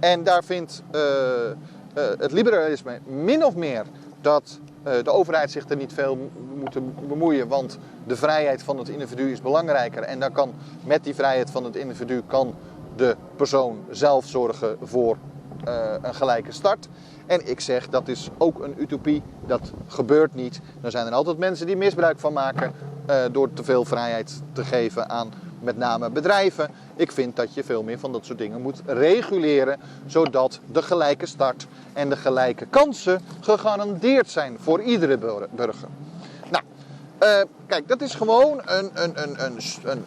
En 0.00 0.24
daar 0.24 0.44
vindt 0.44 0.82
uh, 0.94 1.00
uh, 1.00 1.54
het 1.94 2.32
liberalisme 2.32 3.00
min 3.04 3.44
of 3.44 3.54
meer 3.54 3.84
dat 4.20 4.58
uh, 4.86 4.92
de 5.02 5.10
overheid 5.10 5.50
zich 5.50 5.68
er 5.68 5.76
niet 5.76 5.92
veel 5.92 6.30
moet 6.54 7.08
bemoeien, 7.08 7.48
want 7.48 7.78
de 8.06 8.16
vrijheid 8.16 8.62
van 8.62 8.78
het 8.78 8.88
individu 8.88 9.32
is 9.32 9.40
belangrijker. 9.40 10.02
En 10.02 10.20
dan 10.20 10.32
kan 10.32 10.54
met 10.84 11.04
die 11.04 11.14
vrijheid 11.14 11.50
van 11.50 11.64
het 11.64 11.76
individu 11.76 12.22
kan 12.26 12.54
de 12.96 13.16
persoon 13.36 13.84
zelf 13.90 14.26
zorgen 14.26 14.76
voor 14.82 15.16
een 16.02 16.14
gelijke 16.14 16.52
start. 16.52 16.88
En 17.26 17.48
ik 17.48 17.60
zeg 17.60 17.88
dat 17.88 18.08
is 18.08 18.28
ook 18.38 18.62
een 18.62 18.74
utopie, 18.78 19.22
dat 19.46 19.72
gebeurt 19.86 20.34
niet. 20.34 20.60
Er 20.80 20.90
zijn 20.90 21.06
er 21.06 21.12
altijd 21.12 21.38
mensen 21.38 21.66
die 21.66 21.76
misbruik 21.76 22.18
van 22.18 22.32
maken 22.32 22.72
uh, 23.10 23.16
door 23.32 23.52
te 23.52 23.64
veel 23.64 23.84
vrijheid 23.84 24.42
te 24.52 24.64
geven 24.64 25.10
aan 25.10 25.32
met 25.60 25.76
name 25.76 26.10
bedrijven. 26.10 26.70
Ik 26.96 27.12
vind 27.12 27.36
dat 27.36 27.54
je 27.54 27.64
veel 27.64 27.82
meer 27.82 27.98
van 27.98 28.12
dat 28.12 28.24
soort 28.24 28.38
dingen 28.38 28.62
moet 28.62 28.82
reguleren, 28.86 29.80
zodat 30.06 30.60
de 30.72 30.82
gelijke 30.82 31.26
start 31.26 31.66
en 31.92 32.08
de 32.08 32.16
gelijke 32.16 32.66
kansen 32.66 33.20
gegarandeerd 33.40 34.30
zijn 34.30 34.56
voor 34.60 34.82
iedere 34.82 35.18
burger. 35.50 35.88
Nou, 36.50 36.64
uh, 37.22 37.50
kijk, 37.66 37.88
dat 37.88 38.00
is 38.00 38.14
gewoon 38.14 38.60
een, 38.64 38.90
een, 38.94 39.22
een, 39.22 39.60
een, 39.84 40.04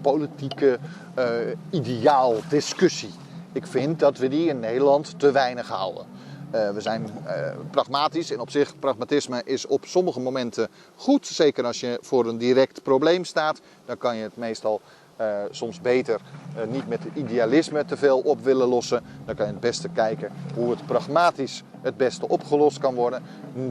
politieke 0.00 0.78
uh, 1.18 1.24
ideaal 1.70 2.34
discussie. 2.48 3.10
Ik 3.54 3.66
vind 3.66 3.98
dat 3.98 4.18
we 4.18 4.28
die 4.28 4.48
in 4.48 4.60
Nederland 4.60 5.18
te 5.18 5.30
weinig 5.30 5.68
houden. 5.68 6.06
Uh, 6.54 6.70
we 6.70 6.80
zijn 6.80 7.10
uh, 7.26 7.50
pragmatisch 7.70 8.30
en 8.30 8.40
op 8.40 8.50
zich, 8.50 8.78
pragmatisme 8.78 9.42
is 9.44 9.66
op 9.66 9.84
sommige 9.86 10.20
momenten 10.20 10.68
goed. 10.96 11.26
Zeker 11.26 11.64
als 11.64 11.80
je 11.80 11.98
voor 12.00 12.26
een 12.26 12.38
direct 12.38 12.82
probleem 12.82 13.24
staat, 13.24 13.60
dan 13.84 13.98
kan 13.98 14.16
je 14.16 14.22
het 14.22 14.36
meestal 14.36 14.80
uh, 15.20 15.26
soms 15.50 15.80
beter 15.80 16.20
niet 16.68 16.88
met 16.88 17.00
idealisme 17.14 17.84
te 17.84 17.96
veel 17.96 18.18
op 18.18 18.44
willen 18.44 18.68
lossen. 18.68 19.02
Dan 19.24 19.34
kan 19.34 19.46
je 19.46 19.52
het 19.52 19.60
beste 19.60 19.88
kijken 19.88 20.30
hoe 20.54 20.70
het 20.70 20.86
pragmatisch 20.86 21.62
het 21.80 21.96
beste 21.96 22.28
opgelost 22.28 22.78
kan 22.78 22.94
worden. 22.94 23.22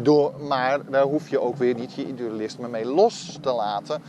Door, 0.01 0.33
maar 0.47 0.79
daar 0.89 1.03
hoef 1.03 1.29
je 1.29 1.41
ook 1.41 1.57
weer 1.57 1.75
niet 1.75 1.93
je 1.93 2.07
idealisme 2.07 2.67
mee 2.67 2.85
los 2.85 3.37
te 3.41 3.51
laten. 3.51 4.01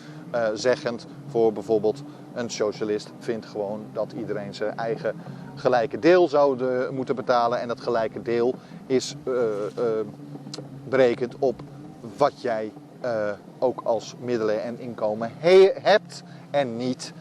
zeggend 0.55 1.07
voor 1.27 1.53
bijvoorbeeld 1.53 2.03
een 2.35 2.51
socialist 2.51 3.13
vindt 3.19 3.47
gewoon 3.47 3.85
dat 3.93 4.13
iedereen 4.13 4.55
zijn 4.55 4.77
eigen 4.77 5.15
gelijke 5.55 5.99
deel 5.99 6.29
zou 6.29 6.59
moeten 6.93 7.17
betalen. 7.17 7.61
En 7.61 7.69
dat 7.69 7.81
gelijke 7.81 8.23
deel 8.23 8.55
is 8.87 9.15
berekend 10.89 11.35
op 11.39 11.63
wat 12.17 12.43
jij 12.43 12.73
ook 13.59 13.81
als 13.85 14.15
middelen 14.21 14.63
en 14.63 14.79
inkomen 14.79 15.31
he 15.39 15.73
hebt. 15.83 16.23
En 16.51 16.77
niet 16.77 17.13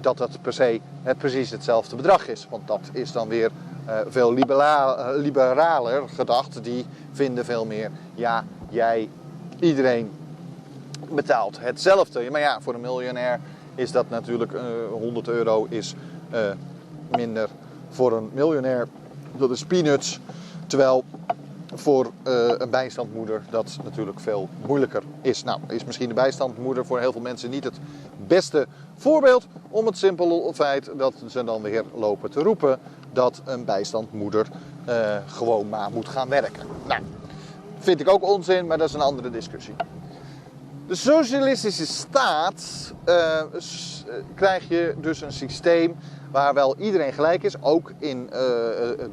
dat 0.00 0.18
het 0.18 0.42
per 0.42 0.52
se 0.52 0.80
het 1.02 1.18
precies 1.18 1.50
hetzelfde 1.50 1.96
bedrag 1.96 2.28
is. 2.28 2.46
Want 2.50 2.66
dat 2.66 2.80
is 2.92 3.12
dan 3.12 3.28
weer 3.28 3.50
veel 4.08 4.32
liberaler 5.16 6.08
gedacht. 6.08 6.64
Die 6.64 6.86
vinden 7.12 7.44
veel 7.44 7.64
meer, 7.64 7.90
ja, 8.14 8.44
jij, 8.68 9.08
iedereen 9.60 10.10
betaalt 11.10 11.60
hetzelfde. 11.60 12.30
Maar 12.30 12.40
ja, 12.40 12.60
voor 12.60 12.74
een 12.74 12.80
miljonair 12.80 13.40
is 13.74 13.92
dat 13.92 14.08
natuurlijk 14.08 14.52
100 14.90 15.28
euro 15.28 15.66
is 15.68 15.94
minder 17.10 17.48
voor 17.90 18.12
een 18.12 18.30
miljonair. 18.32 18.88
Dat 19.36 19.50
is 19.50 19.64
peanuts. 19.64 20.20
Terwijl 20.66 21.04
voor 21.74 22.10
een 22.24 22.70
bijstandmoeder 22.70 23.42
dat 23.50 23.78
natuurlijk 23.84 24.20
veel 24.20 24.48
moeilijker 24.66 25.02
is. 25.22 25.44
Nou, 25.44 25.60
is 25.68 25.84
misschien 25.84 26.08
de 26.08 26.14
bijstandmoeder 26.14 26.86
voor 26.86 26.98
heel 26.98 27.12
veel 27.12 27.20
mensen 27.20 27.50
niet 27.50 27.64
het 27.64 27.78
beste 28.34 28.66
voorbeeld 28.96 29.46
om 29.70 29.86
het 29.86 29.98
simpele 29.98 30.54
feit 30.54 30.90
dat 30.96 31.14
ze 31.28 31.44
dan 31.44 31.62
weer 31.62 31.84
lopen 31.94 32.30
te 32.30 32.42
roepen 32.42 32.78
dat 33.12 33.42
een 33.44 33.64
bijstandmoeder 33.64 34.46
uh, 34.88 35.16
gewoon 35.26 35.68
maar 35.68 35.90
moet 35.90 36.08
gaan 36.08 36.28
werken. 36.28 36.66
Nou, 36.86 37.02
vind 37.78 38.00
ik 38.00 38.08
ook 38.08 38.22
onzin, 38.22 38.66
maar 38.66 38.78
dat 38.78 38.88
is 38.88 38.94
een 38.94 39.00
andere 39.00 39.30
discussie. 39.30 39.74
De 40.86 40.94
socialistische 40.94 41.86
staat 41.86 42.92
uh, 43.08 43.42
krijg 44.34 44.68
je 44.68 44.94
dus 45.00 45.20
een 45.20 45.32
systeem 45.32 45.96
waar 46.30 46.54
wel 46.54 46.76
iedereen 46.78 47.12
gelijk 47.12 47.42
is, 47.42 47.54
ook 47.60 47.92
in 47.98 48.26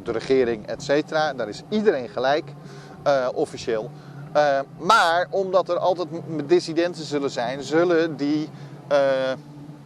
de 0.03 0.11
regering, 0.11 0.67
et 0.67 0.83
cetera. 0.83 1.33
Daar 1.33 1.49
is 1.49 1.61
iedereen 1.69 2.09
gelijk, 2.09 2.53
officieel. 3.33 3.91
maar 4.77 5.27
omdat 5.29 5.69
er 5.69 5.77
altijd 5.77 6.07
dissidenten 6.45 7.03
zullen 7.03 7.29
zijn, 7.29 7.63
zullen 7.63 8.15
die, 8.15 8.49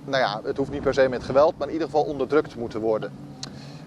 nou 0.05 0.23
ja, 0.23 0.41
het 0.43 0.57
hoeft 0.57 0.71
niet 0.71 0.81
per 0.81 0.93
se 0.93 1.07
met 1.09 1.23
geweld, 1.23 1.57
maar 1.57 1.67
in 1.67 1.73
ieder 1.73 1.87
geval 1.87 2.03
onderdrukt 2.03 2.55
moeten 2.55 2.79
worden. 2.79 3.11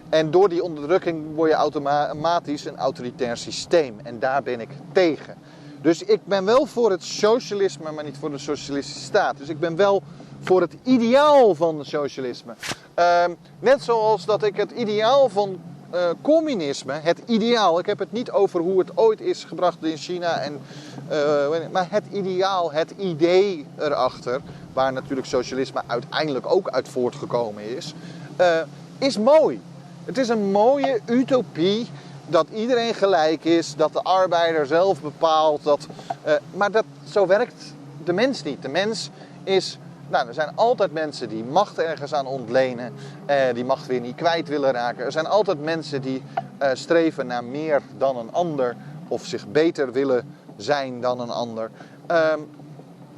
En 0.09 0.31
door 0.31 0.49
die 0.49 0.63
onderdrukking 0.63 1.35
word 1.35 1.51
je 1.51 1.57
automatisch 1.57 2.65
een 2.65 2.77
autoritair 2.77 3.37
systeem. 3.37 3.97
En 4.03 4.19
daar 4.19 4.43
ben 4.43 4.61
ik 4.61 4.69
tegen. 4.93 5.37
Dus 5.81 6.03
ik 6.03 6.21
ben 6.25 6.45
wel 6.45 6.67
voor 6.67 6.91
het 6.91 7.03
socialisme, 7.03 7.93
maar 7.93 8.05
niet 8.05 8.17
voor 8.19 8.31
de 8.31 8.39
socialistische 8.39 9.05
staat. 9.05 9.37
Dus 9.37 9.49
ik 9.49 9.61
ben 9.61 9.77
wel 9.77 10.03
voor 10.41 10.61
het 10.61 10.77
ideaal 10.83 11.55
van 11.55 11.85
socialisme. 11.85 12.55
Uh, 12.99 13.25
net 13.59 13.83
zoals 13.83 14.25
dat 14.25 14.43
ik 14.43 14.57
het 14.57 14.71
ideaal 14.71 15.29
van 15.29 15.61
uh, 15.95 16.01
communisme, 16.23 16.93
het 16.93 17.23
ideaal, 17.27 17.79
ik 17.79 17.87
heb 17.87 17.99
het 17.99 18.13
niet 18.13 18.31
over 18.31 18.61
hoe 18.61 18.79
het 18.79 18.91
ooit 18.95 19.21
is 19.21 19.45
gebracht 19.45 19.85
in 19.85 19.97
China, 19.97 20.39
en, 20.39 20.61
uh, 21.11 21.71
maar 21.73 21.87
het 21.91 22.05
ideaal, 22.13 22.73
het 22.73 22.91
idee 22.99 23.67
erachter, 23.79 24.41
waar 24.77 24.93
natuurlijk 24.93 25.27
socialisme 25.27 25.83
uiteindelijk 25.87 26.47
ook 26.47 26.69
uit 26.69 26.89
voortgekomen 26.89 27.77
is, 27.77 27.95
uh, 28.41 28.61
is 28.99 29.19
mooi. 29.19 29.61
Het 30.05 30.19
is 30.19 30.29
een 30.29 30.51
mooie 30.51 31.01
utopie 31.07 31.89
dat 32.27 32.47
iedereen 32.53 32.95
gelijk 32.95 33.45
is, 33.45 33.75
dat 33.75 33.93
de 33.93 34.03
arbeider 34.03 34.67
zelf 34.67 35.01
bepaalt. 35.01 35.63
Dat, 35.63 35.87
uh, 36.27 36.33
maar 36.55 36.71
dat, 36.71 36.85
zo 37.11 37.27
werkt 37.27 37.75
de 38.05 38.13
mens 38.13 38.43
niet. 38.43 38.63
De 38.63 38.69
mens 38.69 39.11
is. 39.45 39.79
Nou, 40.09 40.29
er 40.29 40.35
zijn 40.35 40.53
altijd 40.55 40.93
mensen 40.93 41.29
die 41.29 41.45
macht 41.45 41.79
ergens 41.79 42.15
aan 42.15 42.27
ontlenen, 42.27 42.93
uh, 43.31 43.37
die 43.55 43.65
macht 43.65 43.87
weer 43.87 44.01
niet 44.01 44.15
kwijt 44.15 44.49
willen 44.49 44.73
raken. 44.73 45.05
Er 45.05 45.13
zijn 45.13 45.27
altijd 45.27 45.63
mensen 45.63 46.03
die 46.03 46.23
streven 46.73 47.27
naar 47.27 47.45
meer 47.45 47.83
dan 47.99 48.17
een 48.17 48.33
ander 48.33 48.77
of 49.09 49.25
zich 49.25 49.47
beter 49.47 49.93
willen 49.93 50.35
zijn 50.57 51.01
dan 51.01 51.21
een 51.21 51.31
ander. 51.31 51.71
Um, 52.11 52.49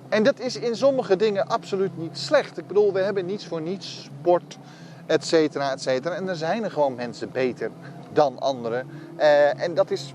en 0.09 0.23
dat 0.23 0.41
is 0.41 0.57
in 0.57 0.77
sommige 0.77 1.17
dingen 1.17 1.49
absoluut 1.49 1.97
niet 1.97 2.19
slecht. 2.19 2.59
Ik 2.59 2.67
bedoel, 2.67 2.93
we 2.93 3.01
hebben 3.01 3.27
niets 3.27 3.47
voor 3.47 3.61
niets 3.61 4.03
sport, 4.03 4.59
et 5.07 5.25
cetera, 5.25 5.73
et 5.73 5.83
cetera. 5.83 6.15
En 6.15 6.29
er 6.29 6.37
zijn 6.37 6.65
er 6.65 6.71
gewoon 6.71 6.95
mensen 6.95 7.31
beter 7.31 7.71
dan 8.13 8.39
anderen. 8.39 8.87
Uh, 9.19 9.63
en 9.63 9.75
dat 9.75 9.91
is, 9.91 10.15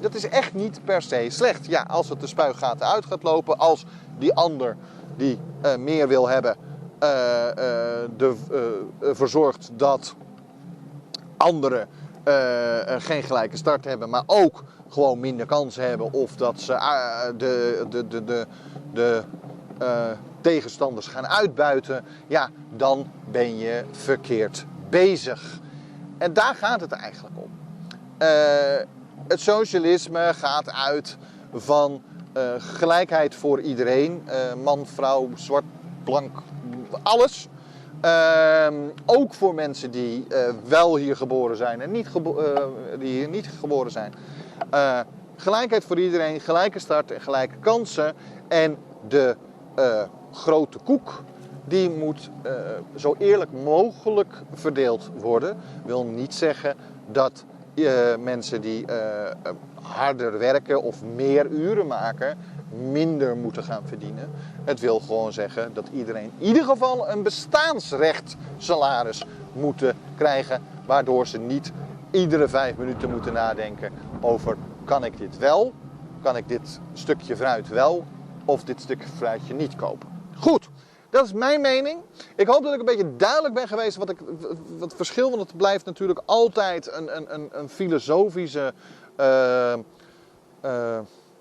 dat 0.00 0.14
is 0.14 0.28
echt 0.28 0.54
niet 0.54 0.84
per 0.84 1.02
se 1.02 1.26
slecht. 1.28 1.66
Ja, 1.66 1.84
als 1.88 2.08
het 2.08 2.20
de 2.20 2.26
spuigaten 2.26 2.86
uit 2.86 3.06
gaat 3.06 3.22
lopen, 3.22 3.58
als 3.58 3.84
die 4.18 4.34
ander 4.34 4.76
die 5.16 5.38
uh, 5.64 5.76
meer 5.76 6.08
wil 6.08 6.28
hebben, 6.28 6.56
uh, 6.94 7.08
de, 8.16 8.34
verzorgt 9.00 9.70
dat 9.72 10.14
anderen 11.36 11.88
geen 12.98 13.22
gelijke 13.22 13.56
start 13.56 13.84
hebben, 13.84 14.10
maar 14.10 14.22
ook 14.26 14.64
gewoon 14.92 15.20
minder 15.20 15.46
kansen 15.46 15.88
hebben. 15.88 16.12
Of 16.12 16.36
dat 16.36 16.60
ze 16.60 16.72
de, 17.36 17.86
de, 17.90 18.08
de, 18.08 18.24
de, 18.24 18.46
de 18.92 19.22
tegenstanders 20.40 21.06
gaan 21.06 21.26
uitbuiten, 21.26 22.04
ja, 22.26 22.50
dan 22.76 23.06
ben 23.30 23.58
je 23.58 23.84
verkeerd 23.90 24.66
bezig. 24.88 25.60
En 26.18 26.32
daar 26.32 26.54
gaat 26.54 26.80
het 26.80 26.92
eigenlijk 26.92 27.34
om. 27.36 27.50
Uh, 28.18 28.28
het 29.28 29.40
socialisme 29.40 30.30
gaat 30.34 30.72
uit 30.72 31.16
van 31.52 32.02
uh, 32.36 32.42
gelijkheid 32.58 33.34
voor 33.34 33.60
iedereen. 33.60 34.22
Uh, 34.26 34.62
man, 34.64 34.86
vrouw, 34.86 35.30
zwart, 35.34 35.64
blank, 36.04 36.38
alles. 37.02 37.48
Ehm, 38.00 38.74
ook 39.06 39.34
voor 39.34 39.54
mensen 39.54 39.90
die 39.90 40.26
wel 40.66 40.96
hier 40.96 41.16
geboren 41.16 41.56
zijn 41.56 41.80
en 41.80 41.90
niet 41.90 42.08
die 42.98 43.08
hier 43.08 43.28
niet 43.28 43.48
geboren 43.60 43.90
zijn. 43.90 44.14
Gelijkheid 45.36 45.84
voor 45.84 46.00
iedereen, 46.00 46.40
gelijke 46.40 46.78
start 46.78 47.10
en 47.10 47.20
gelijke 47.20 47.56
kansen. 47.60 48.14
En 48.48 48.76
de 49.08 49.36
grote 50.32 50.78
koek, 50.84 51.22
die 51.64 51.90
moet 51.90 52.30
uh, 52.46 52.52
zo 52.96 53.14
eerlijk 53.18 53.52
mogelijk 53.52 54.42
verdeeld 54.54 55.10
worden. 55.20 55.56
Wil 55.84 56.04
niet 56.04 56.34
zeggen 56.34 56.76
dat 57.06 57.44
mensen 58.18 58.60
die 58.60 58.84
harder 59.82 60.38
werken 60.38 60.82
of 60.82 61.02
meer 61.02 61.46
uren 61.46 61.86
maken, 61.86 62.38
minder 62.90 63.36
moeten 63.36 63.64
gaan 63.64 63.82
verdienen. 63.84 64.30
Het 64.64 64.80
wil 64.80 65.00
gewoon 65.00 65.32
zeggen 65.32 65.74
dat 65.74 65.88
iedereen 65.92 66.30
in 66.38 66.46
ieder 66.46 66.64
geval 66.64 67.08
een 67.08 67.22
bestaansrecht 67.22 68.36
salaris 68.56 69.24
moeten 69.52 69.96
krijgen, 70.16 70.62
waardoor 70.86 71.26
ze 71.26 71.38
niet 71.38 71.72
iedere 72.10 72.48
vijf 72.48 72.76
minuten 72.76 73.10
moeten 73.10 73.32
nadenken 73.32 73.92
over 74.22 74.56
kan 74.84 75.04
ik 75.04 75.18
dit 75.18 75.38
wel, 75.38 75.72
kan 76.22 76.36
ik 76.36 76.48
dit 76.48 76.80
stukje 76.92 77.36
fruit 77.36 77.68
wel 77.68 78.04
of 78.44 78.64
dit 78.64 78.80
stukje 78.80 79.08
fruitje 79.08 79.54
niet 79.54 79.76
kopen. 79.76 80.08
Goed, 80.36 80.68
dat 81.10 81.24
is 81.24 81.32
mijn 81.32 81.60
mening. 81.60 82.00
Ik 82.36 82.46
hoop 82.46 82.62
dat 82.62 82.72
ik 82.72 82.78
een 82.78 82.86
beetje 82.86 83.16
duidelijk 83.16 83.54
ben 83.54 83.68
geweest 83.68 83.96
wat, 83.96 84.10
ik, 84.10 84.18
wat 84.78 84.80
het 84.80 84.94
verschil, 84.94 85.30
want 85.30 85.42
het 85.42 85.56
blijft 85.56 85.84
natuurlijk 85.84 86.22
altijd 86.24 86.92
een, 86.92 87.16
een, 87.34 87.58
een, 87.58 87.68
filosofische 87.68 88.74
uh, 89.20 89.74
uh, 90.64 91.00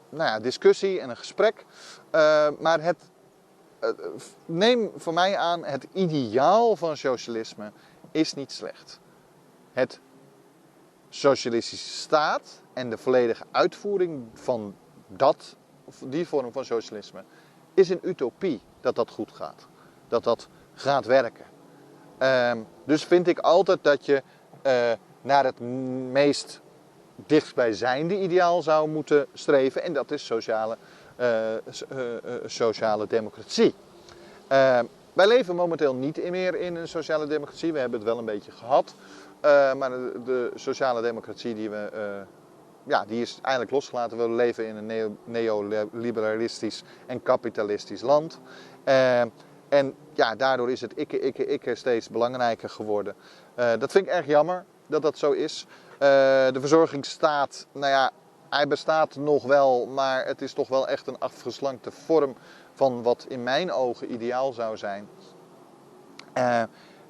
nou 0.09 0.29
ja, 0.29 0.39
discussie 0.39 0.99
en 0.99 1.09
een 1.09 1.17
gesprek. 1.17 1.65
Uh, 2.11 2.47
maar 2.59 2.81
het, 2.81 2.97
neem 4.45 4.91
voor 4.95 5.13
mij 5.13 5.37
aan, 5.37 5.65
het 5.65 5.87
ideaal 5.93 6.75
van 6.75 6.97
socialisme 6.97 7.71
is 8.11 8.33
niet 8.33 8.51
slecht. 8.51 8.99
Het 9.73 9.99
socialistische 11.09 11.89
staat 11.89 12.60
en 12.73 12.89
de 12.89 12.97
volledige 12.97 13.43
uitvoering 13.51 14.23
van 14.33 14.75
dat, 15.07 15.55
die 16.05 16.27
vorm 16.27 16.51
van 16.51 16.65
socialisme 16.65 17.23
is 17.73 17.89
een 17.89 17.99
utopie 18.01 18.61
dat 18.81 18.95
dat 18.95 19.09
goed 19.09 19.31
gaat. 19.31 19.67
Dat 20.07 20.23
dat 20.23 20.47
gaat 20.73 21.05
werken. 21.05 21.45
Um, 22.51 22.67
dus 22.83 23.03
vind 23.03 23.27
ik 23.27 23.39
altijd 23.39 23.79
dat 23.81 24.05
je 24.05 24.23
uh, 24.65 24.91
naar 25.21 25.43
het 25.43 25.59
meest 26.11 26.61
dichtstbijzijnde 27.15 28.19
ideaal 28.19 28.61
zou 28.61 28.89
moeten 28.89 29.25
streven. 29.33 29.83
En 29.83 29.93
dat 29.93 30.11
is 30.11 30.25
sociale, 30.25 30.77
uh, 31.19 31.53
uh, 31.53 31.59
sociale 32.45 33.07
democratie. 33.07 33.73
Ehm, 34.47 34.85
wij 35.13 35.27
leven 35.27 35.55
momenteel 35.55 35.95
niet 35.95 36.29
meer 36.29 36.55
in 36.55 36.75
een 36.75 36.87
sociale 36.87 37.27
democratie. 37.27 37.73
We 37.73 37.79
hebben 37.79 37.99
het 37.99 38.09
wel 38.09 38.17
een 38.17 38.25
beetje 38.25 38.51
gehad. 38.51 38.93
maar 39.77 39.89
de, 39.89 40.21
de, 40.25 40.51
sociale 40.55 41.01
democratie 41.01 41.55
die 41.55 41.69
we 41.69 41.89
ja, 42.83 43.05
die 43.05 43.21
is 43.21 43.39
eigenlijk 43.41 43.73
losgelaten. 43.73 44.17
We 44.17 44.29
leven 44.29 44.67
in 44.67 44.75
een 44.75 45.17
neoliberalistisch 45.23 46.83
en 47.05 47.23
kapitalistisch 47.23 48.01
land. 48.01 48.39
Uh, 48.85 49.21
en 49.69 49.95
ja, 50.13 50.35
daardoor 50.35 50.71
is 50.71 50.81
het 50.81 50.93
ikke, 50.95 51.19
ikke, 51.19 51.45
ikke 51.45 51.75
steeds 51.75 52.09
belangrijker 52.09 52.69
geworden. 52.69 53.15
Uh, 53.55 53.71
dat 53.79 53.91
vind 53.91 54.05
ik 54.05 54.11
erg 54.11 54.25
jammer 54.25 54.65
dat 54.87 55.01
dat 55.01 55.17
zo 55.17 55.31
is. 55.31 55.65
Uh, 55.93 55.99
de 55.99 56.57
verzorgingsstaat, 56.59 57.67
nou 57.71 57.91
ja, 57.91 58.11
hij 58.49 58.67
bestaat 58.67 59.15
nog 59.15 59.43
wel, 59.43 59.85
maar 59.87 60.25
het 60.25 60.41
is 60.41 60.53
toch 60.53 60.67
wel 60.67 60.87
echt 60.87 61.07
een 61.07 61.19
afgeslankte 61.19 61.91
vorm 61.91 62.35
van 62.73 63.03
wat 63.03 63.25
in 63.27 63.43
mijn 63.43 63.71
ogen 63.71 64.11
ideaal 64.11 64.53
zou 64.53 64.77
zijn. 64.77 65.09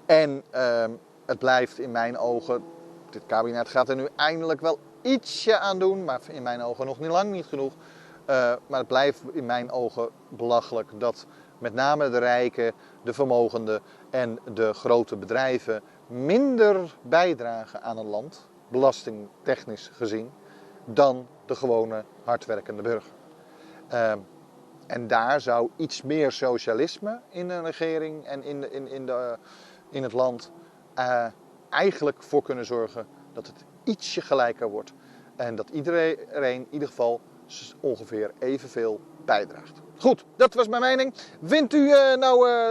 en 0.05 0.43
ehm, 0.49 0.91
het 1.25 1.39
blijft 1.39 1.79
in 1.79 1.91
mijn 1.91 2.17
ogen, 2.17 2.63
dit 3.09 3.25
kabinet 3.25 3.69
gaat 3.69 3.89
er 3.89 3.95
nu 3.95 4.07
eindelijk 4.15 4.61
wel 4.61 4.79
ietsje 5.01 5.59
aan 5.59 5.79
doen, 5.79 6.03
maar 6.03 6.21
in 6.27 6.43
mijn 6.43 6.61
ogen 6.61 6.85
nog 6.85 6.99
niet 6.99 7.09
lang 7.09 7.31
niet 7.31 7.45
genoeg. 7.45 7.73
Uh, 7.73 8.53
maar 8.67 8.79
het 8.79 8.87
blijft 8.87 9.21
in 9.33 9.45
mijn 9.45 9.71
ogen 9.71 10.09
belachelijk 10.29 10.89
dat 10.99 11.25
met 11.59 11.73
name 11.73 12.09
de 12.09 12.17
rijken, 12.17 12.73
de 13.03 13.13
vermogenden 13.13 13.81
en 14.09 14.39
de 14.53 14.73
grote 14.73 15.15
bedrijven 15.15 15.81
minder 16.07 16.97
bijdragen 17.01 17.81
aan 17.81 17.97
een 17.97 18.05
land, 18.05 18.49
belastingtechnisch 18.67 19.89
gezien, 19.93 20.31
dan 20.85 21.27
de 21.45 21.55
gewone 21.55 22.03
hardwerkende 22.23 22.81
burger. 22.81 23.11
Uh, 23.93 24.13
en 24.87 25.07
daar 25.07 25.41
zou 25.41 25.69
iets 25.75 26.01
meer 26.01 26.31
socialisme 26.31 27.21
in 27.29 27.49
een 27.49 27.65
regering 27.65 28.25
en 28.25 28.43
in, 28.43 28.61
de, 28.61 28.69
in, 28.69 28.87
in, 28.87 29.05
de, 29.05 29.37
in 29.89 30.03
het 30.03 30.13
land 30.13 30.51
uh, 30.99 31.25
eigenlijk 31.71 32.23
voor 32.23 32.41
kunnen 32.41 32.65
zorgen 32.65 33.07
dat 33.33 33.47
het 33.47 33.63
ietsje 33.83 34.21
gelijker 34.21 34.69
wordt. 34.69 34.93
En 35.35 35.55
dat 35.55 35.69
iedereen 35.69 36.17
in 36.31 36.67
ieder 36.69 36.87
geval 36.87 37.21
ongeveer 37.79 38.31
evenveel 38.39 38.99
bijdraagt. 39.25 39.81
Goed, 39.97 40.25
dat 40.35 40.53
was 40.53 40.67
mijn 40.67 40.81
mening. 40.81 41.13
Vindt 41.43 41.73
u 41.73 41.77
uh, 41.77 42.15
nou 42.15 42.49
uh, 42.49 42.65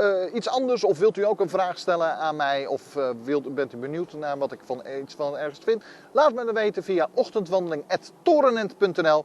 uh, 0.00 0.34
iets 0.34 0.48
anders 0.48 0.84
of 0.84 0.98
wilt 0.98 1.16
u 1.16 1.24
ook 1.24 1.40
een 1.40 1.48
vraag 1.48 1.78
stellen 1.78 2.16
aan 2.16 2.36
mij 2.36 2.66
of 2.66 2.96
wilt, 3.24 3.54
bent 3.54 3.72
u 3.72 3.76
benieuwd 3.76 4.12
naar 4.12 4.38
wat 4.38 4.52
ik 4.52 4.60
van 4.64 4.82
iets 5.02 5.14
van 5.14 5.36
ergens 5.36 5.58
vind? 5.64 5.84
Laat 6.12 6.34
me 6.34 6.44
dan 6.44 6.54
weten 6.54 6.82
via 6.82 7.08
ochtendwandeling.torenent.nl 7.14 9.24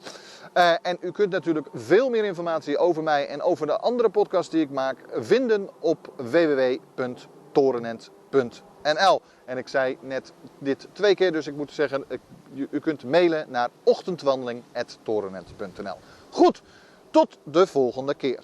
En 0.82 0.98
u 1.02 1.12
kunt 1.12 1.32
natuurlijk 1.32 1.68
veel 1.74 2.10
meer 2.10 2.26
informatie 2.26 2.78
over 2.78 3.04
mij 3.04 3.28
en 3.28 3.42
over 3.42 3.68
de 3.68 3.78
andere 3.78 4.10
podcasts 4.10 4.52
die 4.52 4.62
ik 4.62 4.70
maak 4.70 4.98
vinden 5.13 5.70
op 5.80 6.13
www.torenent.nl 6.16 8.66
NL. 8.93 9.21
En 9.45 9.58
ik 9.58 9.67
zei 9.67 9.97
net 10.02 10.34
dit 10.60 10.88
twee 10.91 11.15
keer, 11.15 11.32
dus 11.32 11.47
ik 11.47 11.56
moet 11.56 11.71
zeggen, 11.71 12.06
u 12.69 12.80
kunt 12.80 13.04
mailen 13.04 13.45
naar 13.50 13.69
ochtendwandeling.torenet.nl. 13.84 15.97
Goed, 16.30 16.62
tot 17.10 17.38
de 17.43 17.67
volgende 17.67 18.15
keer. 18.15 18.43